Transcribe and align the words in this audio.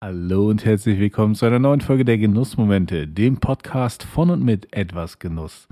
Hallo 0.00 0.48
und 0.48 0.64
herzlich 0.64 1.00
willkommen 1.00 1.34
zu 1.34 1.44
einer 1.44 1.58
neuen 1.58 1.80
Folge 1.80 2.04
der 2.04 2.18
Genussmomente, 2.18 3.08
dem 3.08 3.40
Podcast 3.40 4.04
von 4.04 4.30
und 4.30 4.44
mit 4.44 4.72
etwas 4.72 5.18
Genuss. 5.18 5.66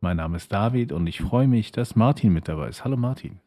Mein 0.00 0.18
Name 0.18 0.36
ist 0.36 0.52
David 0.52 0.92
und 0.92 1.06
ich 1.06 1.22
freue 1.22 1.48
mich, 1.48 1.72
dass 1.72 1.96
Martin 1.96 2.34
mit 2.34 2.46
dabei 2.46 2.68
ist. 2.68 2.84
Hallo 2.84 2.98
Martin. 2.98 3.40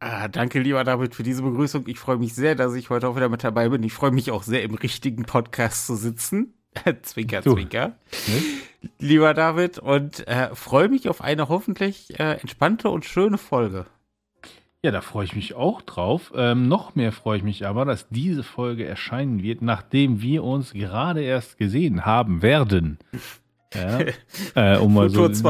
Ah, 0.00 0.26
danke, 0.28 0.58
lieber 0.60 0.82
David, 0.84 1.14
für 1.14 1.22
diese 1.22 1.42
Begrüßung. 1.42 1.86
Ich 1.86 1.98
freue 1.98 2.16
mich 2.16 2.34
sehr, 2.34 2.54
dass 2.54 2.74
ich 2.74 2.88
heute 2.88 3.08
auch 3.08 3.16
wieder 3.16 3.28
mit 3.28 3.44
dabei 3.44 3.68
bin. 3.68 3.82
Ich 3.82 3.92
freue 3.92 4.10
mich 4.10 4.30
auch 4.30 4.42
sehr, 4.42 4.62
im 4.62 4.74
richtigen 4.74 5.24
Podcast 5.24 5.86
zu 5.86 5.96
sitzen. 5.96 6.54
zwinker, 7.02 7.42
du. 7.42 7.52
zwinker. 7.52 7.88
Ne? 8.26 8.42
Lieber 8.98 9.34
David, 9.34 9.78
und 9.78 10.26
äh, 10.28 10.48
freue 10.54 10.88
mich 10.88 11.10
auf 11.10 11.20
eine 11.20 11.50
hoffentlich 11.50 12.18
äh, 12.18 12.40
entspannte 12.40 12.88
und 12.88 13.04
schöne 13.04 13.36
Folge. 13.36 13.84
Ja, 14.84 14.92
da 14.92 15.00
freue 15.00 15.24
ich 15.24 15.34
mich 15.34 15.54
auch 15.54 15.82
drauf. 15.82 16.32
Ähm, 16.36 16.68
noch 16.68 16.94
mehr 16.94 17.10
freue 17.10 17.38
ich 17.38 17.42
mich 17.42 17.66
aber, 17.66 17.84
dass 17.84 18.08
diese 18.10 18.44
Folge 18.44 18.84
erscheinen 18.84 19.42
wird, 19.42 19.60
nachdem 19.60 20.22
wir 20.22 20.44
uns 20.44 20.72
gerade 20.72 21.20
erst 21.22 21.58
gesehen 21.58 22.06
haben 22.06 22.42
werden. 22.42 22.98
Ja, 23.74 23.98
äh, 24.54 24.78
um 24.78 24.94
mal 24.94 25.10
so 25.10 25.28
das, 25.28 25.42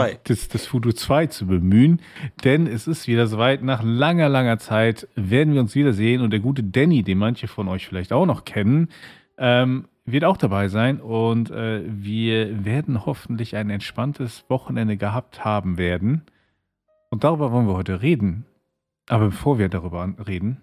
das 0.49 0.66
Futur 0.66 0.93
2 0.93 1.27
zu 1.27 1.47
bemühen. 1.47 2.01
Denn 2.43 2.66
es 2.66 2.88
ist 2.88 3.07
wieder 3.07 3.29
soweit, 3.29 3.62
nach 3.62 3.80
langer, 3.85 4.29
langer 4.29 4.59
Zeit 4.59 5.07
werden 5.15 5.55
wir 5.55 5.60
uns 5.60 5.77
wiedersehen 5.77 6.21
und 6.23 6.30
der 6.30 6.41
gute 6.41 6.65
Danny, 6.65 7.05
den 7.05 7.19
manche 7.19 7.47
von 7.47 7.69
euch 7.69 7.87
vielleicht 7.87 8.13
auch 8.13 8.27
noch 8.27 8.45
kennen, 8.45 8.88
ähm, 9.38 9.87
wird 10.05 10.24
auch 10.24 10.37
dabei 10.37 10.66
sein 10.66 11.01
und 11.01 11.52
äh, 11.52 11.83
wir 11.87 12.65
werden 12.65 13.07
hoffentlich 13.07 13.55
ein 13.55 13.71
entspanntes 13.71 14.45
Wochenende 14.49 14.97
gehabt 14.97 15.45
haben 15.45 15.79
werden. 15.79 16.23
Und 17.10 17.23
darüber 17.23 17.52
wollen 17.52 17.69
wir 17.69 17.74
heute 17.74 18.02
reden. 18.02 18.47
Aber 19.09 19.27
bevor 19.27 19.59
wir 19.59 19.69
darüber 19.69 20.15
reden, 20.27 20.62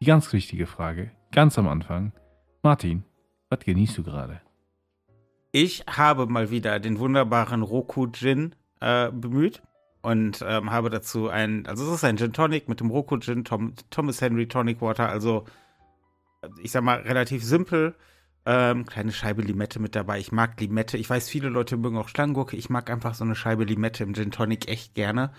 die 0.00 0.06
ganz 0.06 0.32
wichtige 0.32 0.66
Frage, 0.66 1.10
ganz 1.32 1.58
am 1.58 1.66
Anfang. 1.66 2.12
Martin, 2.62 3.04
was 3.48 3.60
genießt 3.60 3.98
du 3.98 4.04
gerade? 4.04 4.40
Ich 5.52 5.84
habe 5.88 6.26
mal 6.26 6.50
wieder 6.50 6.78
den 6.78 7.00
wunderbaren 7.00 7.62
Roku 7.62 8.06
Gin 8.12 8.54
äh, 8.80 9.10
bemüht 9.10 9.62
und 10.02 10.44
ähm, 10.46 10.70
habe 10.70 10.88
dazu 10.88 11.28
ein, 11.28 11.66
also 11.66 11.84
es 11.84 11.94
ist 11.96 12.04
ein 12.04 12.16
Gin 12.16 12.32
Tonic 12.32 12.68
mit 12.68 12.78
dem 12.78 12.90
Roku 12.90 13.18
Gin, 13.18 13.44
Tom, 13.44 13.74
Thomas 13.90 14.20
Henry 14.20 14.46
Tonic 14.46 14.80
Water, 14.80 15.08
also 15.08 15.44
ich 16.62 16.70
sag 16.70 16.84
mal 16.84 17.00
relativ 17.00 17.44
simpel. 17.44 17.94
Ähm, 18.46 18.86
kleine 18.86 19.12
Scheibe 19.12 19.42
Limette 19.42 19.80
mit 19.80 19.94
dabei. 19.94 20.18
Ich 20.18 20.32
mag 20.32 20.58
Limette. 20.58 20.96
Ich 20.96 21.10
weiß, 21.10 21.28
viele 21.28 21.50
Leute 21.50 21.76
mögen 21.76 21.98
auch 21.98 22.08
Stangurke. 22.08 22.56
Ich 22.56 22.70
mag 22.70 22.88
einfach 22.88 23.14
so 23.14 23.22
eine 23.22 23.34
Scheibe 23.34 23.64
Limette 23.64 24.02
im 24.02 24.14
Gin 24.14 24.30
Tonic 24.30 24.66
echt 24.68 24.94
gerne. 24.94 25.32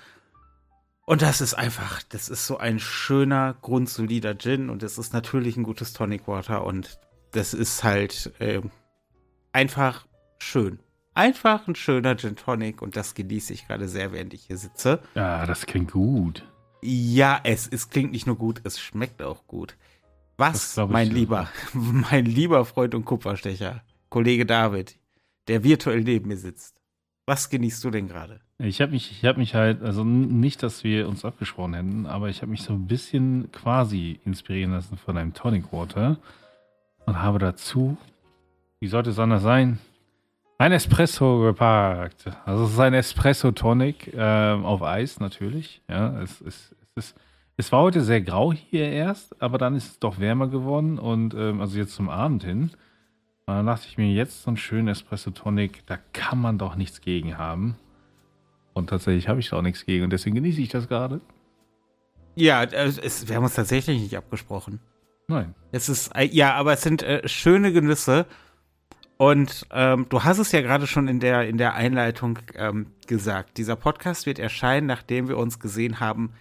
Und 1.05 1.21
das 1.21 1.41
ist 1.41 1.55
einfach, 1.55 2.03
das 2.03 2.29
ist 2.29 2.45
so 2.45 2.57
ein 2.57 2.79
schöner, 2.79 3.55
grundsolider 3.61 4.37
Gin 4.37 4.69
und 4.69 4.83
es 4.83 4.97
ist 4.97 5.13
natürlich 5.13 5.57
ein 5.57 5.63
gutes 5.63 5.93
Tonic 5.93 6.27
Water 6.27 6.63
und 6.63 6.99
das 7.31 7.53
ist 7.53 7.83
halt 7.83 8.31
äh, 8.39 8.61
einfach 9.51 10.05
schön. 10.39 10.79
Einfach 11.13 11.67
ein 11.67 11.75
schöner 11.75 12.15
Gin 12.15 12.35
Tonic 12.35 12.81
und 12.81 12.95
das 12.95 13.15
genieße 13.15 13.51
ich 13.53 13.67
gerade 13.67 13.89
sehr, 13.89 14.13
während 14.13 14.33
ich 14.33 14.45
hier 14.45 14.57
sitze. 14.57 15.01
Ja, 15.15 15.45
das 15.45 15.65
klingt 15.65 15.91
gut. 15.91 16.47
Ja, 16.81 17.39
es, 17.43 17.67
es 17.67 17.89
klingt 17.89 18.11
nicht 18.11 18.27
nur 18.27 18.37
gut, 18.37 18.61
es 18.63 18.79
schmeckt 18.79 19.21
auch 19.21 19.45
gut. 19.47 19.75
Was, 20.37 20.77
mein 20.77 21.07
ich, 21.07 21.13
lieber, 21.13 21.49
mein 21.73 22.25
lieber 22.25 22.63
Freund 22.65 22.95
und 22.95 23.05
Kupferstecher, 23.05 23.83
Kollege 24.09 24.45
David, 24.45 24.97
der 25.47 25.63
virtuell 25.63 26.01
neben 26.01 26.29
mir 26.29 26.37
sitzt. 26.37 26.81
Was 27.25 27.49
genießt 27.49 27.83
du 27.83 27.91
denn 27.91 28.07
gerade? 28.07 28.41
Ich 28.63 28.79
habe 28.79 28.91
mich, 28.91 29.23
ich 29.23 29.37
mich 29.37 29.55
halt, 29.55 29.81
also 29.81 30.03
nicht, 30.03 30.61
dass 30.61 30.83
wir 30.83 31.07
uns 31.07 31.25
abgesprochen 31.25 31.73
hätten, 31.73 32.05
aber 32.05 32.29
ich 32.29 32.43
habe 32.43 32.51
mich 32.51 32.61
so 32.61 32.73
ein 32.73 32.85
bisschen 32.85 33.51
quasi 33.51 34.19
inspirieren 34.23 34.71
lassen 34.71 34.97
von 34.97 35.17
einem 35.17 35.33
Tonic 35.33 35.73
Water 35.73 36.17
und 37.07 37.19
habe 37.19 37.39
dazu, 37.39 37.97
wie 38.79 38.87
sollte 38.87 39.09
es 39.09 39.17
anders 39.17 39.41
sein, 39.41 39.79
ein 40.59 40.73
Espresso 40.73 41.39
gepackt. 41.41 42.25
Also 42.45 42.65
es 42.65 42.73
ist 42.73 42.79
ein 42.79 42.93
Espresso 42.93 43.51
Tonic 43.51 44.13
äh, 44.13 44.51
auf 44.51 44.83
Eis 44.83 45.19
natürlich. 45.19 45.81
Ja, 45.89 46.21
es, 46.21 46.39
es, 46.41 46.75
es, 46.95 47.05
ist, 47.07 47.17
es 47.57 47.71
war 47.71 47.81
heute 47.81 48.01
sehr 48.01 48.21
grau 48.21 48.53
hier 48.53 48.91
erst, 48.91 49.41
aber 49.41 49.57
dann 49.57 49.75
ist 49.75 49.87
es 49.87 49.99
doch 49.99 50.19
wärmer 50.19 50.47
geworden 50.47 50.99
und 50.99 51.33
ähm, 51.33 51.61
also 51.61 51.79
jetzt 51.79 51.95
zum 51.95 52.09
Abend 52.09 52.43
hin. 52.43 52.69
Und 53.47 53.55
dann 53.55 53.65
dachte 53.65 53.87
ich 53.89 53.97
mir, 53.97 54.13
jetzt 54.13 54.43
so 54.43 54.51
einen 54.51 54.57
schönen 54.57 54.87
Espresso 54.87 55.31
Tonic, 55.31 55.83
da 55.87 55.97
kann 56.13 56.39
man 56.39 56.59
doch 56.59 56.75
nichts 56.75 57.01
gegen 57.01 57.39
haben. 57.39 57.75
Und 58.73 58.89
tatsächlich 58.89 59.27
habe 59.27 59.39
ich 59.39 59.49
da 59.49 59.57
auch 59.57 59.61
nichts 59.61 59.85
gegen 59.85 60.03
und 60.03 60.13
deswegen 60.13 60.35
genieße 60.35 60.61
ich 60.61 60.69
das 60.69 60.87
gerade. 60.87 61.21
Ja, 62.35 62.63
es, 62.63 63.27
wir 63.27 63.35
haben 63.35 63.43
uns 63.43 63.55
tatsächlich 63.55 64.01
nicht 64.01 64.15
abgesprochen. 64.15 64.79
Nein. 65.27 65.53
Es 65.71 65.89
ist, 65.89 66.15
äh, 66.15 66.25
ja, 66.25 66.53
aber 66.55 66.73
es 66.73 66.81
sind 66.81 67.03
äh, 67.03 67.27
schöne 67.27 67.73
Genüsse. 67.73 68.25
Und 69.17 69.67
ähm, 69.71 70.07
du 70.09 70.23
hast 70.23 70.39
es 70.39 70.51
ja 70.51 70.61
gerade 70.61 70.87
schon 70.87 71.07
in 71.07 71.19
der, 71.19 71.47
in 71.47 71.57
der 71.57 71.75
Einleitung 71.75 72.39
ähm, 72.55 72.87
gesagt. 73.05 73.57
Dieser 73.57 73.75
Podcast 73.75 74.25
wird 74.25 74.39
erscheinen, 74.39 74.87
nachdem 74.87 75.27
wir 75.27 75.37
uns 75.37 75.59
gesehen 75.59 75.99
haben 75.99 76.31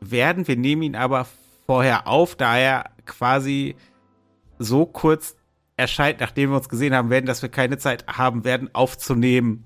werden. 0.00 0.46
Wir 0.46 0.56
nehmen 0.56 0.82
ihn 0.82 0.96
aber 0.96 1.26
vorher 1.66 2.06
auf, 2.06 2.36
da 2.36 2.58
er 2.58 2.90
quasi 3.06 3.74
so 4.58 4.84
kurz 4.84 5.36
erscheint, 5.76 6.20
nachdem 6.20 6.50
wir 6.50 6.56
uns 6.56 6.68
gesehen 6.68 6.94
haben 6.94 7.10
werden, 7.10 7.26
dass 7.26 7.42
wir 7.42 7.48
keine 7.48 7.78
Zeit 7.78 8.06
haben 8.06 8.44
werden, 8.44 8.68
aufzunehmen. 8.74 9.64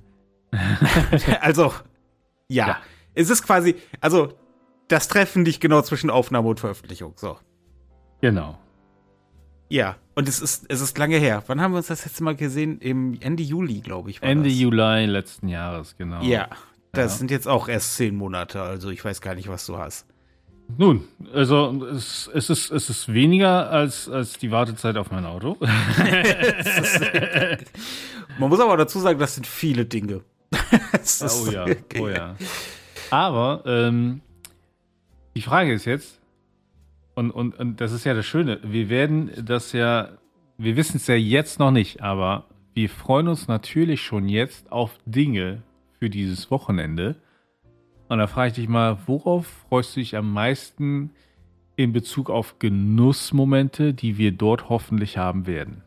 also, 1.41 1.73
ja. 2.51 2.67
ja. 2.67 2.79
Es 3.15 3.31
ist 3.31 3.43
quasi, 3.43 3.77
also, 4.01 4.35
das 4.89 5.09
Treffen 5.09 5.43
nicht 5.43 5.61
genau 5.61 5.83
zwischen 5.83 6.11
Aufnahme 6.11 6.49
und 6.49 6.61
Veröffentlichung. 6.61 7.15
So. 7.17 7.39
Genau. 8.21 8.59
Ja, 9.69 9.97
und 10.17 10.29
es 10.29 10.41
ist, 10.41 10.67
es 10.69 10.81
ist 10.81 10.99
lange 10.99 11.17
her. 11.17 11.45
Wann 11.47 11.61
haben 11.61 11.73
wir 11.73 11.79
uns 11.79 11.87
das 11.87 12.05
letzte 12.05 12.25
Mal 12.25 12.35
gesehen? 12.35 12.81
Im 12.81 13.17
Ende 13.21 13.45
Juli, 13.45 13.81
glaube 13.81 14.11
ich. 14.11 14.21
Ende 14.21 14.49
das. 14.49 14.59
Juli 14.59 15.07
letzten 15.07 15.49
Jahres, 15.49 15.97
genau. 15.97 16.23
Ja, 16.23 16.49
das 16.93 17.13
ja. 17.13 17.19
sind 17.19 17.31
jetzt 17.31 17.47
auch 17.47 17.69
erst 17.69 17.95
zehn 17.95 18.17
Monate, 18.17 18.61
also 18.61 18.91
ich 18.91 19.05
weiß 19.05 19.21
gar 19.21 19.37
nicht, 19.37 19.49
was 19.49 19.65
du 19.67 19.79
hast. 19.79 20.07
Nun, 20.77 21.05
also 21.33 21.85
es, 21.93 22.29
es, 22.33 22.51
ist, 22.51 22.71
es 22.71 22.91
ist 22.91 23.13
weniger 23.13 23.71
als, 23.71 24.09
als 24.09 24.39
die 24.39 24.51
Wartezeit 24.51 24.97
auf 24.97 25.11
mein 25.11 25.25
Auto. 25.25 25.57
Man 28.39 28.49
muss 28.49 28.61
aber 28.61 28.77
dazu 28.77 29.01
sagen, 29.01 29.19
das 29.19 29.35
sind 29.35 29.47
viele 29.47 29.85
Dinge. 29.85 30.23
oh 30.53 31.51
ja, 31.51 31.67
oh 32.01 32.09
ja. 32.09 32.37
Aber 33.11 33.63
ähm, 33.67 34.21
die 35.35 35.43
Frage 35.43 35.73
ist 35.73 35.85
jetzt, 35.85 36.21
und, 37.15 37.31
und, 37.31 37.59
und 37.59 37.81
das 37.81 37.93
ist 37.93 38.05
ja 38.05 38.15
das 38.15 38.27
Schöne, 38.27 38.61
wir 38.63 38.89
werden 38.89 39.31
das 39.45 39.73
ja, 39.73 40.11
wir 40.59 40.77
wissen 40.77 40.97
es 40.97 41.07
ja 41.07 41.15
jetzt 41.15 41.59
noch 41.59 41.71
nicht, 41.71 42.03
aber 42.03 42.47
wir 42.75 42.89
freuen 42.89 43.29
uns 43.29 43.49
natürlich 43.49 44.03
schon 44.03 44.29
jetzt 44.29 44.71
auf 44.71 44.99
Dinge 45.05 45.63
für 45.99 46.09
dieses 46.09 46.51
Wochenende. 46.51 47.17
Und 48.09 48.19
da 48.19 48.27
frage 48.27 48.49
ich 48.49 48.55
dich 48.55 48.69
mal, 48.69 48.99
worauf 49.07 49.47
freust 49.69 49.95
du 49.95 50.01
dich 50.01 50.17
am 50.17 50.33
meisten 50.33 51.11
in 51.77 51.93
Bezug 51.93 52.31
auf 52.31 52.59
Genussmomente, 52.59 53.95
die 53.95 54.19
wir 54.19 54.33
dort 54.33 54.69
hoffentlich 54.69 55.19
haben 55.19 55.47
werden? 55.47 55.83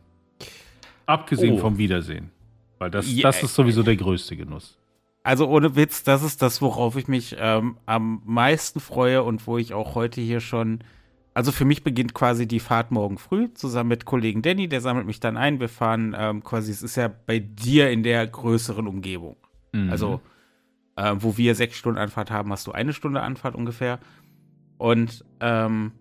Abgesehen 1.06 1.54
oh. 1.54 1.58
vom 1.58 1.78
Wiedersehen. 1.78 2.30
Weil 2.78 2.90
das, 2.90 3.06
yeah. 3.08 3.22
das 3.22 3.42
ist 3.42 3.54
sowieso 3.54 3.82
der 3.82 3.96
größte 3.96 4.36
Genuss. 4.36 4.78
Also 5.22 5.48
ohne 5.48 5.74
Witz, 5.74 6.02
das 6.02 6.22
ist 6.22 6.42
das, 6.42 6.60
worauf 6.60 6.96
ich 6.96 7.08
mich 7.08 7.34
ähm, 7.38 7.78
am 7.86 8.20
meisten 8.24 8.78
freue 8.78 9.22
und 9.22 9.46
wo 9.46 9.56
ich 9.56 9.72
auch 9.72 9.94
heute 9.94 10.20
hier 10.20 10.40
schon. 10.40 10.80
Also 11.32 11.50
für 11.50 11.64
mich 11.64 11.82
beginnt 11.82 12.14
quasi 12.14 12.46
die 12.46 12.60
Fahrt 12.60 12.90
morgen 12.90 13.18
früh 13.18 13.52
zusammen 13.54 13.88
mit 13.88 14.04
Kollegen 14.04 14.42
Danny, 14.42 14.68
der 14.68 14.80
sammelt 14.80 15.06
mich 15.06 15.18
dann 15.20 15.36
ein. 15.36 15.58
Wir 15.58 15.68
fahren 15.68 16.14
ähm, 16.16 16.44
quasi, 16.44 16.70
es 16.70 16.82
ist 16.82 16.96
ja 16.96 17.08
bei 17.08 17.40
dir 17.40 17.90
in 17.90 18.02
der 18.02 18.24
größeren 18.26 18.86
Umgebung. 18.86 19.36
Mhm. 19.72 19.90
Also 19.90 20.20
äh, 20.96 21.14
wo 21.18 21.36
wir 21.36 21.54
sechs 21.54 21.76
Stunden 21.76 21.98
Anfahrt 21.98 22.30
haben, 22.30 22.52
hast 22.52 22.66
du 22.66 22.72
eine 22.72 22.92
Stunde 22.92 23.22
Anfahrt 23.22 23.54
ungefähr. 23.54 23.98
Und 24.78 25.24
ähm, 25.40 25.92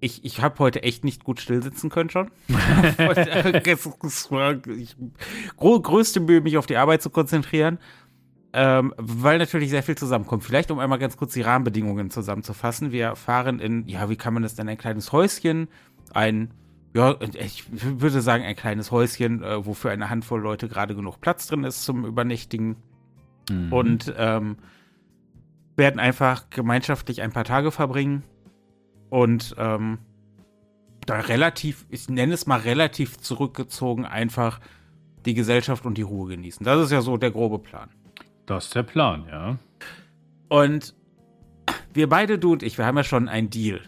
ich, 0.00 0.24
ich 0.24 0.42
habe 0.42 0.58
heute 0.58 0.82
echt 0.82 1.04
nicht 1.04 1.24
gut 1.24 1.40
stillsitzen 1.40 1.90
können 1.90 2.10
schon. 2.10 2.30
ich, 2.48 2.56
größte 5.80 6.20
Mühe, 6.20 6.40
mich 6.40 6.58
auf 6.58 6.66
die 6.66 6.76
Arbeit 6.76 7.02
zu 7.02 7.10
konzentrieren, 7.10 7.78
ähm, 8.52 8.94
weil 8.98 9.38
natürlich 9.38 9.70
sehr 9.70 9.82
viel 9.82 9.96
zusammenkommt. 9.96 10.44
Vielleicht, 10.44 10.70
um 10.70 10.78
einmal 10.78 10.98
ganz 10.98 11.16
kurz 11.16 11.32
die 11.32 11.42
Rahmenbedingungen 11.42 12.10
zusammenzufassen. 12.10 12.92
Wir 12.92 13.16
fahren 13.16 13.58
in, 13.58 13.86
ja, 13.88 14.08
wie 14.10 14.16
kann 14.16 14.34
man 14.34 14.42
das 14.42 14.54
denn, 14.54 14.68
ein 14.68 14.78
kleines 14.78 15.12
Häuschen, 15.12 15.68
ein, 16.12 16.50
ja, 16.94 17.16
ich 17.34 17.64
würde 17.70 18.20
sagen, 18.20 18.44
ein 18.44 18.56
kleines 18.56 18.90
Häuschen, 18.90 19.42
äh, 19.42 19.64
wofür 19.64 19.90
eine 19.90 20.10
Handvoll 20.10 20.40
Leute 20.40 20.68
gerade 20.68 20.94
genug 20.94 21.20
Platz 21.20 21.46
drin 21.46 21.64
ist 21.64 21.84
zum 21.84 22.04
Übernächtigen 22.04 22.76
mhm. 23.50 23.72
und 23.72 24.14
ähm, 24.16 24.56
werden 25.76 26.00
einfach 26.00 26.48
gemeinschaftlich 26.50 27.22
ein 27.22 27.32
paar 27.32 27.44
Tage 27.44 27.70
verbringen 27.70 28.22
und 29.10 29.54
ähm, 29.58 29.98
da 31.06 31.20
relativ, 31.20 31.86
ich 31.88 32.08
nenne 32.08 32.34
es 32.34 32.46
mal 32.46 32.60
relativ 32.60 33.18
zurückgezogen, 33.18 34.04
einfach 34.04 34.60
die 35.24 35.34
Gesellschaft 35.34 35.86
und 35.86 35.98
die 35.98 36.02
Ruhe 36.02 36.28
genießen. 36.28 36.64
Das 36.64 36.84
ist 36.84 36.92
ja 36.92 37.00
so 37.00 37.16
der 37.16 37.30
grobe 37.30 37.58
Plan. 37.58 37.90
Das 38.46 38.66
ist 38.66 38.74
der 38.74 38.82
Plan, 38.82 39.26
ja. 39.28 39.58
Und 40.48 40.94
wir 41.92 42.08
beide, 42.08 42.38
du 42.38 42.52
und 42.52 42.62
ich, 42.62 42.78
wir 42.78 42.86
haben 42.86 42.96
ja 42.96 43.04
schon 43.04 43.28
einen 43.28 43.50
Deal. 43.50 43.80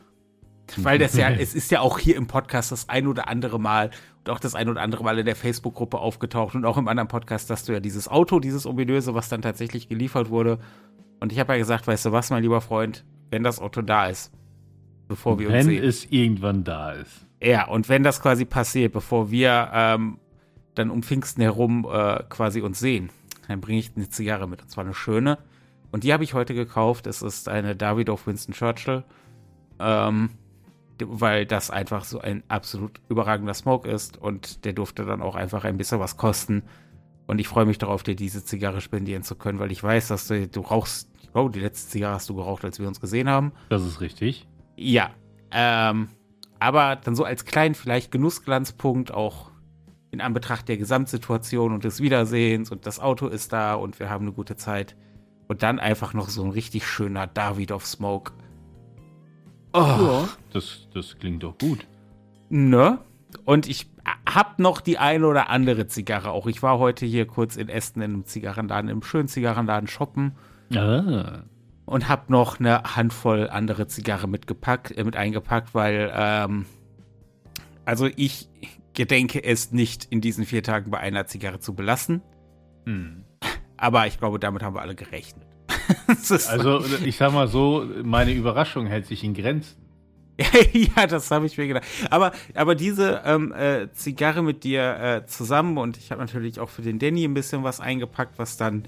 Weil 0.77 0.99
das 0.99 1.15
ja, 1.15 1.31
es 1.39 1.55
ist 1.55 1.71
ja 1.71 1.81
auch 1.81 1.99
hier 1.99 2.17
im 2.17 2.27
Podcast 2.27 2.73
das 2.73 2.89
ein 2.89 3.07
oder 3.07 3.29
andere 3.29 3.59
Mal, 3.59 3.91
auch 4.29 4.41
das 4.41 4.55
ein 4.55 4.69
oder 4.69 4.83
andere 4.83 5.05
Mal 5.05 5.19
in 5.19 5.27
der 5.27 5.37
Facebook-Gruppe 5.37 5.99
aufgetaucht 5.99 6.55
und 6.55 6.65
auch 6.65 6.77
im 6.77 6.89
anderen 6.89 7.09
Podcast, 7.09 7.49
dass 7.51 7.65
du 7.65 7.73
ja 7.73 7.81
dieses 7.81 8.09
Auto, 8.09 8.41
dieses 8.41 8.67
ominöse, 8.67 9.15
was 9.15 9.29
dann 9.29 9.43
tatsächlich 9.43 9.89
geliefert 9.89 10.29
wurde. 10.29 10.59
Und 11.21 11.33
ich 11.33 11.39
habe 11.39 11.53
ja 11.55 11.59
gesagt, 11.59 11.87
weißt 11.87 12.07
du 12.07 12.13
was, 12.13 12.31
mein 12.31 12.43
lieber 12.43 12.61
Freund, 12.61 13.05
wenn 13.31 13.43
das 13.43 13.59
Auto 13.59 13.81
da 13.83 14.07
ist, 14.07 14.33
bevor 15.09 15.39
wir 15.39 15.49
wenn 15.49 15.57
uns 15.57 15.65
sehen. 15.67 15.83
Wenn 15.83 15.89
es 15.89 16.05
irgendwann 16.11 16.65
da 16.65 16.93
ist. 16.93 17.27
Ja, 17.43 17.67
und 17.67 17.89
wenn 17.89 18.03
das 18.03 18.21
quasi 18.21 18.45
passiert, 18.45 18.93
bevor 18.93 19.31
wir 19.31 19.71
ähm, 19.73 20.19
dann 20.75 20.91
um 20.91 21.03
Pfingsten 21.03 21.43
herum 21.43 21.87
äh, 21.91 22.23
quasi 22.29 22.61
uns 22.61 22.79
sehen, 22.79 23.11
dann 23.49 23.61
bringe 23.61 23.79
ich 23.79 23.93
eine 23.97 24.09
Zigarre 24.09 24.47
mit. 24.49 24.63
Und 24.63 24.71
zwar 24.71 24.85
eine 24.85 24.95
schöne. 24.95 25.39
Und 25.91 26.05
die 26.05 26.13
habe 26.13 26.25
ich 26.25 26.35
heute 26.35 26.55
gekauft. 26.55 27.07
Es 27.07 27.23
ist 27.23 27.49
eine 27.49 27.75
David 27.75 28.11
of 28.11 28.27
Winston 28.27 28.55
Churchill. 28.55 29.05
Ähm, 29.79 30.31
weil 31.01 31.47
das 31.47 31.71
einfach 31.71 32.05
so 32.05 32.21
ein 32.21 32.43
absolut 32.49 33.01
überragender 33.09 33.55
Smoke 33.55 33.89
ist. 33.89 34.17
Und 34.19 34.65
der 34.65 34.73
durfte 34.73 35.05
dann 35.05 35.23
auch 35.23 35.37
einfach 35.37 35.65
ein 35.65 35.77
bisschen 35.77 36.01
was 36.01 36.17
kosten. 36.17 36.63
Und 37.27 37.39
ich 37.41 37.49
freue 37.49 37.67
mich 37.67 37.79
darauf, 37.79 38.03
dir 38.03 38.17
diese 38.17 38.45
Zigarre 38.45 38.81
spendieren 38.81 39.23
zu 39.23 39.37
können, 39.37 39.59
weil 39.59 39.71
ich 39.71 39.83
weiß, 39.83 40.09
dass 40.09 40.27
du, 40.27 40.49
du 40.49 40.61
rauchst. 40.61 41.11
Oh, 41.35 41.49
die 41.49 41.61
letzte 41.61 41.91
Zigarre 41.91 42.15
hast 42.15 42.29
du 42.29 42.35
geraucht, 42.35 42.65
als 42.65 42.81
wir 42.81 42.89
uns 42.89 43.01
gesehen 43.01 43.29
haben. 43.29 43.53
Das 43.69 43.85
ist 43.85 44.01
richtig. 44.01 44.48
Ja. 44.79 45.11
Ähm, 45.51 46.09
aber 46.61 46.97
dann 46.97 47.15
so 47.15 47.25
als 47.25 47.45
kleinen, 47.45 47.75
vielleicht 47.75 48.11
Genussglanzpunkt 48.11 49.13
auch 49.13 49.51
in 50.11 50.21
Anbetracht 50.21 50.69
der 50.69 50.77
Gesamtsituation 50.77 51.73
und 51.73 51.85
des 51.85 52.01
Wiedersehens 52.01 52.71
und 52.71 52.87
das 52.87 52.99
Auto 53.01 53.27
ist 53.27 53.53
da 53.53 53.75
und 53.75 53.99
wir 53.99 54.09
haben 54.09 54.25
eine 54.25 54.33
gute 54.33 54.57
Zeit. 54.57 54.97
Und 55.49 55.63
dann 55.63 55.79
einfach 55.79 56.13
noch 56.13 56.29
so 56.29 56.45
ein 56.45 56.51
richtig 56.51 56.87
schöner 56.87 57.27
David 57.27 57.73
of 57.73 57.87
Smoke. 57.87 58.33
Oh. 59.73 59.79
Ja, 59.79 60.29
das, 60.53 60.89
das 60.93 61.19
klingt 61.19 61.43
doch 61.43 61.57
gut. 61.57 61.87
Ne? 62.51 62.99
Und 63.45 63.67
ich 63.67 63.91
hab 64.27 64.59
noch 64.59 64.81
die 64.81 64.99
eine 64.99 65.27
oder 65.27 65.49
andere 65.49 65.87
Zigarre 65.87 66.31
auch. 66.31 66.47
Ich 66.47 66.63
war 66.63 66.79
heute 66.79 67.07
hier 67.07 67.27
kurz 67.27 67.57
in 67.57 67.69
Essen 67.69 68.03
in 68.03 68.13
einem 68.13 68.25
Zigarrenladen, 68.25 68.91
im 68.91 69.03
schönen 69.03 69.29
Zigarrenladen 69.29 69.89
shoppen. 69.89 70.37
Ah. 70.75 71.43
Und 71.89 72.07
hab 72.07 72.29
noch 72.29 72.61
eine 72.61 72.83
Handvoll 72.97 73.49
andere 73.49 73.87
Zigarre 73.87 74.29
mitgepackt, 74.29 74.97
äh, 74.97 75.05
mit 75.05 75.17
eingepackt, 75.17 75.75
weil, 75.75 76.13
ähm, 76.15 76.67
also 77.87 78.11
ich 78.15 78.51
gedenke 78.93 79.43
es 79.43 79.73
nicht 79.73 80.05
in 80.11 80.21
diesen 80.21 80.45
vier 80.45 80.63
Tagen 80.63 80.91
bei 80.91 80.99
einer 80.99 81.27
Zigarre 81.27 81.61
zu 81.61 81.75
belassen. 81.75 82.21
Hm. 82.85 83.25
Aber 83.79 84.07
ich 84.07 84.19
glaube, 84.19 84.39
damit 84.39 84.63
haben 84.63 84.75
wir 84.75 84.83
alle 84.83 84.97
gerechnet. 84.97 85.47
also, 86.49 86.85
ich 87.05 87.17
sag 87.17 87.33
mal 87.33 87.49
so, 87.49 87.87
meine 88.03 88.33
Überraschung 88.33 88.87
hält 88.87 89.07
sich 89.07 89.25
in 89.25 89.33
Grenzen. 89.33 89.77
ja, 90.73 91.07
das 91.07 91.31
habe 91.31 91.47
ich 91.47 91.57
mir 91.57 91.67
gedacht. 91.69 91.87
Aber, 92.11 92.33
aber 92.55 92.75
diese 92.75 93.23
ähm, 93.25 93.53
äh, 93.53 93.91
Zigarre 93.93 94.43
mit 94.43 94.63
dir 94.63 94.99
äh, 95.01 95.27
zusammen 95.27 95.79
und 95.79 95.97
ich 95.97 96.11
habe 96.11 96.21
natürlich 96.21 96.61
auch 96.61 96.69
für 96.69 96.83
den 96.83 96.99
Danny 96.99 97.25
ein 97.25 97.35
bisschen 97.35 97.65
was 97.65 97.81
eingepackt, 97.81 98.39
was 98.39 98.57
dann, 98.57 98.85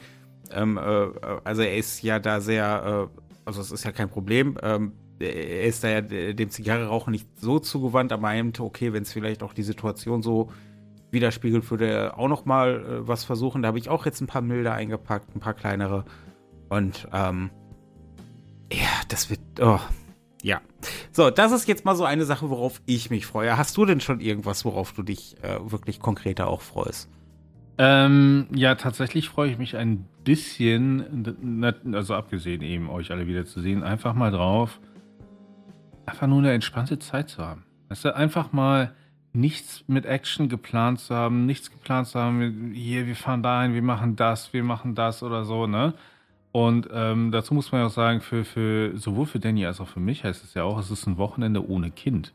ähm, 0.52 0.79
äh, 0.79 1.08
also 1.44 1.62
er 1.62 1.76
ist 1.76 2.02
ja 2.02 2.19
da 2.19 2.41
sehr, 2.41 3.08
äh, 3.12 3.20
also 3.44 3.61
es 3.61 3.70
ist 3.70 3.85
ja 3.85 3.93
kein 3.93 4.08
Problem. 4.08 4.58
Ähm, 4.62 4.93
er 5.19 5.64
ist 5.64 5.85
da 5.85 5.88
ja 5.88 6.00
dem 6.00 6.50
Zigarre-Rauchen 6.50 7.11
nicht 7.11 7.29
so 7.38 7.58
zugewandt, 7.58 8.11
aber 8.12 8.32
er 8.32 8.43
meinte, 8.43 8.62
okay, 8.62 8.94
wenn 8.94 9.02
es 9.02 9.12
vielleicht 9.12 9.43
auch 9.43 9.52
die 9.52 9.62
Situation 9.62 10.23
so 10.23 10.50
widerspiegelt, 11.11 11.70
würde 11.70 11.88
er 11.88 12.19
auch 12.19 12.29
noch 12.29 12.44
mal 12.44 12.85
äh, 12.85 13.08
was 13.08 13.25
versuchen. 13.25 13.62
Da 13.62 13.69
habe 13.69 13.79
ich 13.79 13.88
auch 13.88 14.06
jetzt 14.06 14.20
ein 14.20 14.26
paar 14.26 14.43
milder 14.43 14.75
eingepackt, 14.75 15.35
ein 15.35 15.41
paar 15.41 15.55
kleinere. 15.55 16.05
Und 16.69 17.08
ähm, 17.12 17.50
ja, 18.73 18.88
das 19.08 19.29
wird. 19.29 19.41
Oh, 19.61 19.81
ja. 20.43 20.61
So, 21.12 21.31
das 21.31 21.52
ist 21.52 21.69
jetzt 21.69 21.85
mal 21.85 21.97
so 21.97 22.05
eine 22.05 22.25
Sache, 22.25 22.49
worauf 22.49 22.81
ich 22.87 23.11
mich 23.11 23.26
freue. 23.26 23.56
Hast 23.56 23.76
du 23.76 23.85
denn 23.85 24.00
schon 24.00 24.20
irgendwas, 24.20 24.64
worauf 24.64 24.93
du 24.93 25.02
dich 25.02 25.37
äh, 25.43 25.58
wirklich 25.70 26.00
konkreter 26.00 26.49
auch 26.49 26.62
freust? 26.62 27.08
Ähm, 27.82 28.47
ja, 28.55 28.75
tatsächlich 28.75 29.31
freue 29.31 29.50
ich 29.50 29.56
mich 29.56 29.75
ein 29.75 30.05
bisschen, 30.23 31.75
also 31.94 32.15
abgesehen 32.15 32.61
eben 32.61 32.91
euch 32.91 33.11
alle 33.11 33.27
wieder 33.27 33.47
zu 33.47 33.62
sehen, 33.62 33.82
einfach 33.82 34.12
mal 34.12 34.31
drauf, 34.31 34.79
einfach 36.05 36.27
nur 36.27 36.41
eine 36.41 36.53
entspannte 36.53 36.99
Zeit 36.99 37.31
zu 37.31 37.43
haben. 37.43 37.65
Weißt 37.88 38.05
du, 38.05 38.15
einfach 38.15 38.53
mal 38.53 38.93
nichts 39.32 39.82
mit 39.87 40.05
Action 40.05 40.50
geplant 40.50 41.00
zu 41.00 41.15
haben, 41.15 41.47
nichts 41.47 41.71
geplant 41.71 42.09
zu 42.09 42.21
haben, 42.21 42.73
hier, 42.75 43.06
wir 43.06 43.17
fahren 43.17 43.43
dahin, 43.43 43.73
wir 43.73 43.81
machen 43.81 44.15
das, 44.15 44.53
wir 44.53 44.62
machen 44.62 44.94
das 44.94 45.23
oder 45.23 45.47
so, 45.47 45.67
ne? 45.67 45.94
Und 46.53 46.87
ähm, 46.93 47.33
dazu 47.33 47.55
muss 47.55 47.73
man 47.73 47.81
ja 47.81 47.87
auch 47.87 47.93
sagen, 47.93 48.21
für, 48.21 48.44
für 48.44 48.94
sowohl 48.99 49.25
für 49.25 49.41
Danny 49.41 49.65
als 49.65 49.81
auch 49.81 49.88
für 49.88 50.00
mich 50.00 50.23
heißt 50.23 50.44
es 50.44 50.53
ja 50.53 50.65
auch, 50.65 50.79
es 50.79 50.91
ist 50.91 51.06
ein 51.06 51.17
Wochenende 51.17 51.67
ohne 51.67 51.91
Kind. 51.91 52.35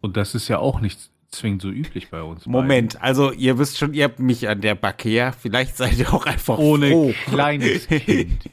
Und 0.00 0.16
das 0.16 0.34
ist 0.34 0.48
ja 0.48 0.60
auch 0.60 0.80
nicht 0.80 1.10
zwingend 1.36 1.62
so 1.62 1.68
üblich 1.70 2.10
bei 2.10 2.22
uns. 2.22 2.46
Moment, 2.46 2.94
beiden. 2.94 3.04
also 3.04 3.32
ihr 3.32 3.58
wisst 3.58 3.78
schon, 3.78 3.94
ihr 3.94 4.04
habt 4.04 4.18
mich 4.18 4.48
an 4.48 4.60
der 4.60 4.74
Backe, 4.74 5.08
ja? 5.08 5.32
Vielleicht 5.32 5.76
seid 5.76 5.98
ihr 5.98 6.12
auch 6.12 6.26
einfach 6.26 6.58
ohne 6.58 6.90
froh. 6.90 7.14
kleines 7.26 7.86
Kind. 7.88 8.50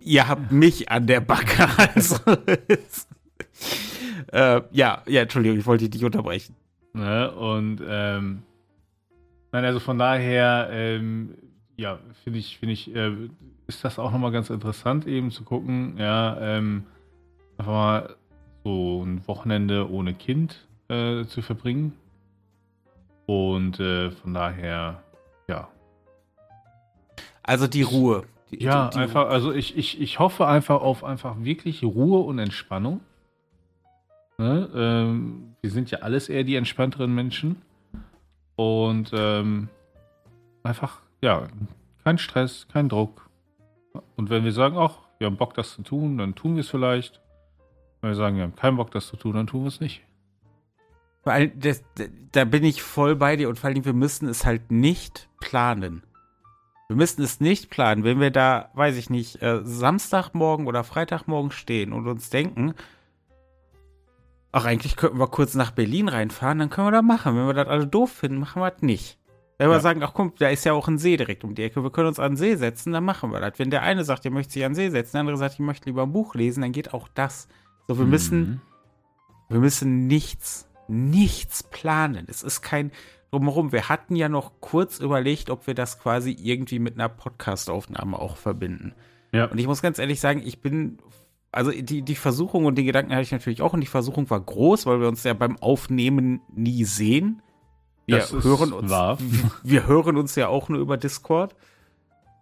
ihr 0.00 0.28
habt 0.28 0.52
mich 0.52 0.90
an 0.90 1.06
der 1.06 1.20
Backe, 1.20 1.68
also. 1.94 2.16
äh, 4.32 4.62
ja, 4.70 5.02
ja, 5.06 5.22
Entschuldigung, 5.22 5.58
ich 5.58 5.66
wollte 5.66 5.84
dich 5.84 5.94
nicht 6.00 6.04
unterbrechen. 6.04 6.56
Ne, 6.94 7.30
und 7.30 7.80
ähm, 7.86 8.42
nein, 9.50 9.64
also 9.64 9.80
von 9.80 9.98
daher 9.98 10.68
ähm, 10.70 11.36
ja, 11.76 11.98
finde 12.22 12.38
ich, 12.38 12.58
finde 12.58 12.74
ich, 12.74 12.94
äh, 12.94 13.12
ist 13.66 13.84
das 13.84 13.98
auch 13.98 14.12
nochmal 14.12 14.32
ganz 14.32 14.50
interessant, 14.50 15.06
eben 15.06 15.30
zu 15.30 15.44
gucken, 15.44 15.96
ja, 15.98 16.38
ähm, 16.40 16.84
einfach 17.56 17.72
mal 17.72 18.16
so 18.64 19.04
ein 19.04 19.26
Wochenende 19.26 19.90
ohne 19.90 20.14
Kind 20.14 20.66
äh, 20.92 21.26
zu 21.26 21.42
verbringen. 21.42 21.94
Und 23.26 23.80
äh, 23.80 24.10
von 24.10 24.34
daher, 24.34 25.02
ja. 25.48 25.68
Also 27.42 27.66
die 27.66 27.82
Ruhe. 27.82 28.24
Die, 28.50 28.62
ja, 28.62 28.88
die, 28.88 28.96
die 28.96 29.02
einfach, 29.02 29.28
also 29.28 29.52
ich, 29.52 29.76
ich, 29.76 30.00
ich 30.00 30.18
hoffe 30.18 30.46
einfach 30.46 30.82
auf 30.82 31.02
einfach 31.02 31.36
wirklich 31.38 31.82
Ruhe 31.82 32.20
und 32.20 32.38
Entspannung. 32.38 33.00
Ne? 34.36 34.68
Ähm, 34.74 35.54
wir 35.60 35.70
sind 35.70 35.90
ja 35.90 36.00
alles 36.00 36.28
eher 36.28 36.44
die 36.44 36.56
entspannteren 36.56 37.14
Menschen. 37.14 37.62
Und 38.56 39.12
ähm, 39.14 39.68
einfach 40.62 41.00
ja, 41.22 41.48
kein 42.04 42.18
Stress, 42.18 42.66
kein 42.72 42.88
Druck. 42.88 43.30
Und 44.16 44.28
wenn 44.28 44.44
wir 44.44 44.52
sagen, 44.52 44.76
ach, 44.76 44.98
wir 45.18 45.26
haben 45.26 45.36
Bock, 45.36 45.54
das 45.54 45.74
zu 45.74 45.82
tun, 45.82 46.18
dann 46.18 46.34
tun 46.34 46.54
wir 46.54 46.60
es 46.60 46.68
vielleicht. 46.68 47.20
Wenn 48.00 48.10
wir 48.10 48.16
sagen, 48.16 48.36
wir 48.36 48.42
haben 48.42 48.56
keinen 48.56 48.76
Bock, 48.76 48.90
das 48.90 49.06
zu 49.06 49.16
tun, 49.16 49.34
dann 49.34 49.46
tun 49.46 49.62
wir 49.62 49.68
es 49.68 49.80
nicht. 49.80 50.02
Weil 51.24 51.48
das, 51.50 51.82
da 52.32 52.44
bin 52.44 52.64
ich 52.64 52.82
voll 52.82 53.16
bei 53.16 53.36
dir 53.36 53.48
und 53.48 53.58
vor 53.58 53.70
allem, 53.70 53.84
wir 53.84 53.92
müssen 53.92 54.28
es 54.28 54.44
halt 54.44 54.70
nicht 54.70 55.28
planen. 55.40 56.02
Wir 56.88 56.96
müssen 56.96 57.22
es 57.22 57.40
nicht 57.40 57.70
planen. 57.70 58.04
Wenn 58.04 58.20
wir 58.20 58.30
da, 58.30 58.70
weiß 58.74 58.96
ich 58.96 59.08
nicht, 59.08 59.40
äh, 59.40 59.60
Samstagmorgen 59.62 60.66
oder 60.66 60.84
Freitagmorgen 60.84 61.50
stehen 61.50 61.92
und 61.92 62.06
uns 62.06 62.28
denken, 62.28 62.74
ach, 64.50 64.64
eigentlich 64.64 64.96
könnten 64.96 65.18
wir 65.18 65.28
kurz 65.28 65.54
nach 65.54 65.70
Berlin 65.70 66.08
reinfahren, 66.08 66.58
dann 66.58 66.70
können 66.70 66.88
wir 66.88 66.92
das 66.92 67.02
machen. 67.02 67.36
Wenn 67.36 67.46
wir 67.46 67.54
das 67.54 67.68
alle 67.68 67.86
doof 67.86 68.12
finden, 68.12 68.38
machen 68.38 68.60
wir 68.60 68.70
das 68.70 68.82
nicht. 68.82 69.18
Wenn 69.58 69.68
wir 69.68 69.76
ja. 69.76 69.80
sagen, 69.80 70.02
ach 70.02 70.12
komm, 70.12 70.32
da 70.38 70.48
ist 70.48 70.64
ja 70.64 70.72
auch 70.72 70.88
ein 70.88 70.98
See 70.98 71.16
direkt 71.16 71.44
um 71.44 71.54
die 71.54 71.62
Ecke, 71.62 71.82
wir 71.82 71.90
können 71.90 72.08
uns 72.08 72.18
an 72.18 72.32
den 72.32 72.36
See 72.36 72.56
setzen, 72.56 72.92
dann 72.92 73.04
machen 73.04 73.30
wir 73.30 73.40
das. 73.40 73.58
Wenn 73.58 73.70
der 73.70 73.82
eine 73.82 74.04
sagt, 74.04 74.24
er 74.24 74.30
möchte 74.30 74.52
sich 74.52 74.64
an 74.64 74.72
den 74.72 74.76
See 74.76 74.90
setzen, 74.90 75.12
der 75.12 75.20
andere 75.20 75.36
sagt, 75.36 75.54
ich 75.54 75.60
möchte 75.60 75.86
lieber 75.86 76.02
ein 76.02 76.12
Buch 76.12 76.34
lesen, 76.34 76.62
dann 76.62 76.72
geht 76.72 76.92
auch 76.92 77.08
das. 77.14 77.48
So, 77.86 77.96
wir 77.96 78.04
mhm. 78.04 78.10
müssen, 78.10 78.62
wir 79.48 79.60
müssen 79.60 80.08
nichts, 80.08 80.68
nichts 80.88 81.62
planen. 81.62 82.26
Es 82.28 82.42
ist 82.42 82.62
kein 82.62 82.92
drumherum. 83.30 83.72
Wir 83.72 83.88
hatten 83.88 84.16
ja 84.16 84.28
noch 84.28 84.60
kurz 84.60 84.98
überlegt, 84.98 85.50
ob 85.50 85.66
wir 85.66 85.74
das 85.74 85.98
quasi 85.98 86.36
irgendwie 86.38 86.78
mit 86.78 86.94
einer 86.94 87.08
Podcast-Aufnahme 87.08 88.18
auch 88.18 88.36
verbinden. 88.36 88.94
Ja. 89.32 89.46
Und 89.46 89.58
ich 89.58 89.66
muss 89.66 89.82
ganz 89.82 89.98
ehrlich 89.98 90.20
sagen, 90.20 90.42
ich 90.44 90.60
bin 90.60 90.98
also 91.52 91.70
die, 91.70 92.02
die 92.02 92.14
Versuchung 92.14 92.64
und 92.64 92.76
den 92.76 92.86
Gedanken 92.86 93.12
hatte 93.12 93.22
ich 93.22 93.32
natürlich 93.32 93.60
auch 93.60 93.74
und 93.74 93.80
die 93.80 93.86
Versuchung 93.86 94.28
war 94.30 94.40
groß, 94.40 94.86
weil 94.86 95.00
wir 95.00 95.08
uns 95.08 95.22
ja 95.22 95.34
beim 95.34 95.58
Aufnehmen 95.58 96.40
nie 96.54 96.84
sehen. 96.84 97.42
Wir 98.06 98.18
das 98.18 98.32
hören 98.32 98.72
uns, 98.72 98.90
wahr. 98.90 99.18
wir 99.62 99.86
hören 99.86 100.16
uns 100.16 100.34
ja 100.34 100.48
auch 100.48 100.70
nur 100.70 100.80
über 100.80 100.96
Discord. 100.96 101.54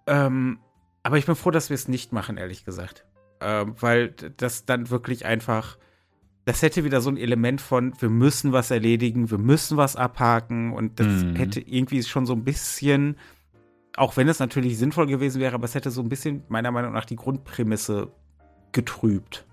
Ähm, 0.06 0.60
aber 1.02 1.18
ich 1.18 1.26
bin 1.26 1.34
froh, 1.34 1.50
dass 1.50 1.70
wir 1.70 1.74
es 1.74 1.88
nicht 1.88 2.12
machen, 2.12 2.36
ehrlich 2.36 2.64
gesagt. 2.64 3.04
Ähm, 3.40 3.74
weil 3.80 4.10
das 4.10 4.64
dann 4.64 4.90
wirklich 4.90 5.26
einfach, 5.26 5.76
das 6.44 6.62
hätte 6.62 6.84
wieder 6.84 7.00
so 7.00 7.10
ein 7.10 7.16
Element 7.16 7.60
von, 7.60 7.92
wir 8.00 8.08
müssen 8.08 8.52
was 8.52 8.70
erledigen, 8.70 9.30
wir 9.30 9.38
müssen 9.38 9.76
was 9.76 9.96
abhaken 9.96 10.72
und 10.72 10.98
das 10.98 11.06
mhm. 11.06 11.36
hätte 11.36 11.60
irgendwie 11.60 12.02
schon 12.02 12.26
so 12.26 12.32
ein 12.32 12.44
bisschen, 12.44 13.16
auch 13.96 14.16
wenn 14.16 14.28
es 14.28 14.38
natürlich 14.38 14.78
sinnvoll 14.78 15.06
gewesen 15.06 15.40
wäre, 15.40 15.54
aber 15.54 15.64
es 15.64 15.74
hätte 15.74 15.90
so 15.90 16.00
ein 16.00 16.08
bisschen 16.08 16.42
meiner 16.48 16.70
Meinung 16.70 16.92
nach 16.92 17.04
die 17.04 17.16
Grundprämisse 17.16 18.10
getrübt. 18.72 19.46